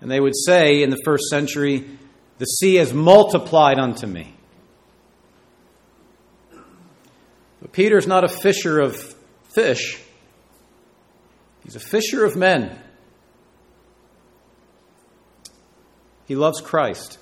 And 0.00 0.10
they 0.10 0.20
would 0.20 0.34
say 0.36 0.82
in 0.82 0.90
the 0.90 1.00
first 1.04 1.24
century, 1.24 1.84
The 2.40 2.46
sea 2.46 2.76
has 2.76 2.94
multiplied 2.94 3.78
unto 3.78 4.06
me. 4.06 4.32
But 7.60 7.72
Peter's 7.72 8.06
not 8.06 8.24
a 8.24 8.30
fisher 8.30 8.80
of 8.80 8.96
fish, 9.50 10.00
he's 11.62 11.76
a 11.76 11.80
fisher 11.80 12.24
of 12.24 12.36
men. 12.36 12.78
He 16.26 16.34
loves 16.34 16.62
Christ. 16.62 17.18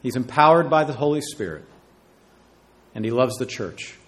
He's 0.00 0.16
empowered 0.16 0.70
by 0.70 0.84
the 0.84 0.94
Holy 0.94 1.20
Spirit. 1.20 1.64
And 2.94 3.04
he 3.04 3.10
loves 3.10 3.36
the 3.36 3.46
church. 3.46 3.98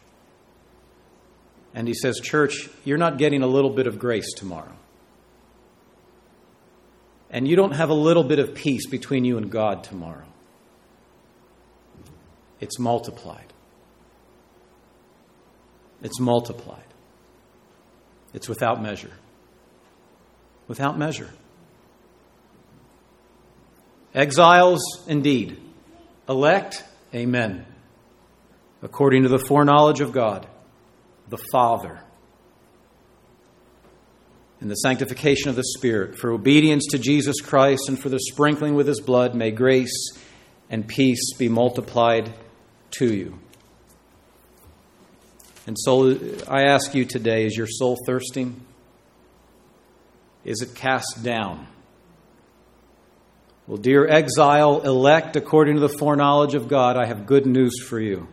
And 1.75 1.87
he 1.87 1.95
says, 1.95 2.19
Church, 2.21 2.71
you're 2.85 2.99
not 2.99 3.19
getting 3.19 3.43
a 3.43 3.47
little 3.47 3.71
bit 3.71 3.89
of 3.89 3.99
grace 3.99 4.33
tomorrow. 4.33 4.77
And 7.33 7.49
you 7.49 7.57
don't 7.57 7.73
have 7.73 7.89
a 7.89 7.95
little 7.95 8.25
bit 8.25 8.39
of 8.39 8.55
peace 8.55 8.87
between 8.87 9.25
you 9.25 9.39
and 9.39 9.51
God 9.51 9.85
tomorrow. 9.85 10.27
It's 12.61 12.79
multiplied. 12.79 13.53
It's 16.03 16.21
multiplied. 16.21 16.85
It's 18.35 18.49
without 18.49 18.83
measure. 18.83 19.13
Without 20.69 20.99
measure. 20.99 21.31
Exiles, 24.15 24.83
indeed. 25.09 25.59
Elect, 26.29 26.85
amen. 27.15 27.67
According 28.83 29.23
to 29.23 29.29
the 29.29 29.39
foreknowledge 29.39 30.01
of 30.01 30.13
God, 30.13 30.47
the 31.29 31.39
Father, 31.51 32.01
and 34.63 34.71
the 34.71 34.77
sanctification 34.77 35.51
of 35.51 35.57
the 35.57 35.65
Spirit, 35.77 36.17
for 36.17 36.31
obedience 36.31 36.87
to 36.93 36.99
Jesus 36.99 37.41
Christ 37.41 37.89
and 37.89 37.99
for 37.99 38.09
the 38.09 38.21
sprinkling 38.21 38.75
with 38.75 38.87
his 38.87 39.01
blood, 39.01 39.35
may 39.35 39.51
grace 39.51 40.13
and 40.71 40.87
peace 40.87 41.35
be 41.37 41.49
multiplied 41.49 42.33
to 42.93 43.13
you. 43.13 43.39
And 45.67 45.77
so 45.79 46.17
I 46.49 46.63
ask 46.63 46.95
you 46.95 47.05
today 47.05 47.45
is 47.45 47.57
your 47.57 47.67
soul 47.67 47.99
thirsting? 48.07 48.65
Is 50.45 50.63
it 50.63 50.75
cast 50.75 51.23
down? 51.23 51.67
Well, 53.67 53.79
dear 53.79 54.09
exile, 54.09 54.81
elect 54.83 55.37
according 55.37 55.75
to 55.75 55.81
the 55.81 55.89
foreknowledge 55.99 56.55
of 56.55 56.69
God, 56.69 56.97
I 56.97 57.07
have 57.07 57.27
good 57.27 57.47
news 57.47 57.83
for 57.83 58.01
you. 58.01 58.29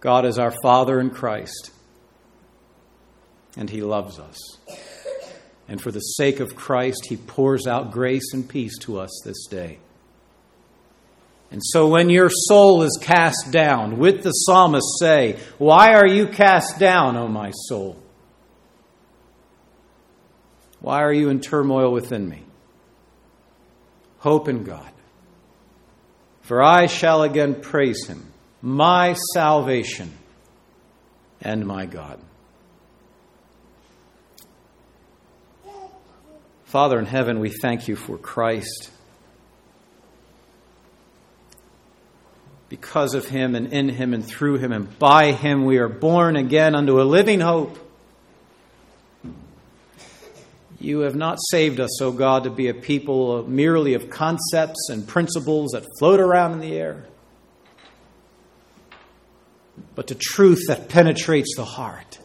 God 0.00 0.26
is 0.26 0.38
our 0.38 0.54
Father 0.62 1.00
in 1.00 1.10
Christ, 1.10 1.72
and 3.56 3.70
He 3.70 3.82
loves 3.82 4.18
us. 4.18 4.38
And 5.68 5.80
for 5.80 5.90
the 5.90 6.00
sake 6.00 6.40
of 6.40 6.54
Christ, 6.54 7.06
He 7.08 7.16
pours 7.16 7.66
out 7.66 7.90
grace 7.90 8.32
and 8.32 8.48
peace 8.48 8.78
to 8.80 9.00
us 9.00 9.10
this 9.24 9.46
day. 9.46 9.78
And 11.50 11.62
so 11.64 11.88
when 11.88 12.10
your 12.10 12.28
soul 12.30 12.82
is 12.82 12.98
cast 13.00 13.50
down, 13.52 13.98
with 13.98 14.22
the 14.22 14.32
psalmist 14.32 14.98
say, 14.98 15.38
Why 15.58 15.94
are 15.94 16.06
you 16.06 16.26
cast 16.26 16.78
down, 16.78 17.16
O 17.16 17.28
my 17.28 17.50
soul? 17.52 18.02
Why 20.80 21.02
are 21.02 21.12
you 21.12 21.30
in 21.30 21.40
turmoil 21.40 21.92
within 21.92 22.28
me? 22.28 22.42
Hope 24.18 24.48
in 24.48 24.64
God. 24.64 24.90
For 26.42 26.62
I 26.62 26.86
shall 26.86 27.22
again 27.22 27.60
praise 27.60 28.06
him, 28.06 28.32
my 28.62 29.14
salvation 29.34 30.12
and 31.40 31.66
my 31.66 31.86
God. 31.86 32.20
Father 36.76 36.98
in 36.98 37.06
heaven, 37.06 37.40
we 37.40 37.48
thank 37.48 37.88
you 37.88 37.96
for 37.96 38.18
Christ. 38.18 38.90
Because 42.68 43.14
of 43.14 43.26
him 43.26 43.54
and 43.54 43.72
in 43.72 43.88
him 43.88 44.12
and 44.12 44.22
through 44.22 44.58
him 44.58 44.72
and 44.72 44.98
by 44.98 45.32
him, 45.32 45.64
we 45.64 45.78
are 45.78 45.88
born 45.88 46.36
again 46.36 46.74
unto 46.74 47.00
a 47.00 47.04
living 47.04 47.40
hope. 47.40 47.78
You 50.78 50.98
have 51.00 51.16
not 51.16 51.38
saved 51.48 51.80
us, 51.80 52.02
O 52.02 52.12
God, 52.12 52.44
to 52.44 52.50
be 52.50 52.68
a 52.68 52.74
people 52.74 53.48
merely 53.48 53.94
of 53.94 54.10
concepts 54.10 54.90
and 54.90 55.08
principles 55.08 55.70
that 55.70 55.86
float 55.98 56.20
around 56.20 56.52
in 56.52 56.60
the 56.60 56.76
air, 56.76 57.06
but 59.94 60.08
to 60.08 60.14
truth 60.14 60.66
that 60.68 60.90
penetrates 60.90 61.56
the 61.56 61.64
heart. 61.64 62.18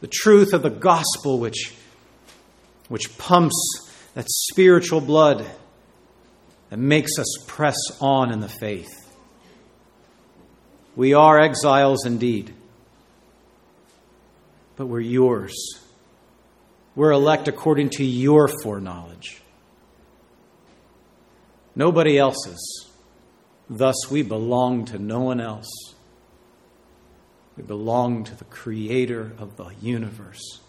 The 0.00 0.08
truth 0.08 0.52
of 0.52 0.62
the 0.62 0.70
gospel, 0.70 1.38
which, 1.38 1.74
which 2.88 3.18
pumps 3.18 3.90
that 4.14 4.26
spiritual 4.28 5.00
blood 5.00 5.44
that 6.70 6.78
makes 6.78 7.18
us 7.18 7.44
press 7.46 7.76
on 8.00 8.32
in 8.32 8.40
the 8.40 8.48
faith. 8.48 8.88
We 10.96 11.14
are 11.14 11.38
exiles 11.38 12.04
indeed 12.06 12.54
but 14.78 14.86
we're 14.86 15.00
yours. 15.00 15.54
We're 16.94 17.10
elect 17.10 17.48
according 17.48 17.90
to 17.90 18.04
your 18.04 18.48
foreknowledge, 18.62 19.42
nobody 21.74 22.16
else's. 22.16 22.86
Thus, 23.68 24.10
we 24.10 24.22
belong 24.22 24.86
to 24.86 24.98
no 24.98 25.20
one 25.20 25.40
else. 25.40 25.68
We 27.58 27.64
belong 27.64 28.22
to 28.22 28.34
the 28.36 28.44
Creator 28.44 29.32
of 29.36 29.56
the 29.56 29.70
universe. 29.82 30.60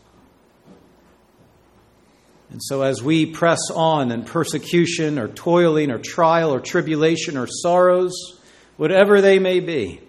And 2.49 2.59
so, 2.63 2.81
as 2.81 3.03
we 3.03 3.27
press 3.27 3.59
on 3.75 4.11
in 4.11 4.23
persecution 4.23 5.19
or 5.19 5.27
toiling 5.27 5.91
or 5.91 5.99
trial 5.99 6.51
or 6.51 6.59
tribulation 6.59 7.37
or 7.37 7.45
sorrows, 7.45 8.39
whatever 8.75 9.21
they 9.21 9.37
may 9.37 9.59
be, 9.59 10.01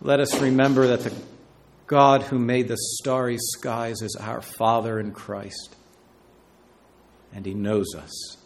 let 0.00 0.18
us 0.18 0.40
remember 0.40 0.88
that 0.88 1.04
the 1.04 1.12
God 1.86 2.24
who 2.24 2.40
made 2.40 2.66
the 2.66 2.76
starry 2.98 3.38
skies 3.38 4.02
is 4.02 4.16
our 4.16 4.42
Father 4.42 4.98
in 4.98 5.12
Christ. 5.12 5.76
And 7.32 7.46
He 7.46 7.54
knows 7.54 7.94
us 7.94 8.36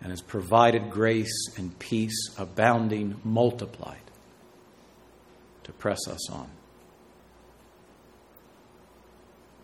and 0.00 0.10
has 0.10 0.20
provided 0.20 0.90
grace 0.90 1.48
and 1.56 1.78
peace, 1.78 2.34
abounding, 2.36 3.20
multiplied, 3.22 4.05
to 5.66 5.72
press 5.72 5.98
us 6.08 6.30
on. 6.30 6.48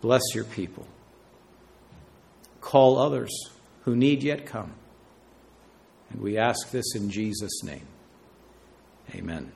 Bless 0.00 0.22
your 0.34 0.44
people. 0.44 0.84
Call 2.60 2.98
others 2.98 3.30
who 3.84 3.94
need 3.94 4.24
yet 4.24 4.44
come. 4.44 4.72
And 6.10 6.20
we 6.20 6.36
ask 6.36 6.72
this 6.72 6.96
in 6.96 7.08
Jesus' 7.08 7.62
name. 7.62 7.86
Amen. 9.14 9.52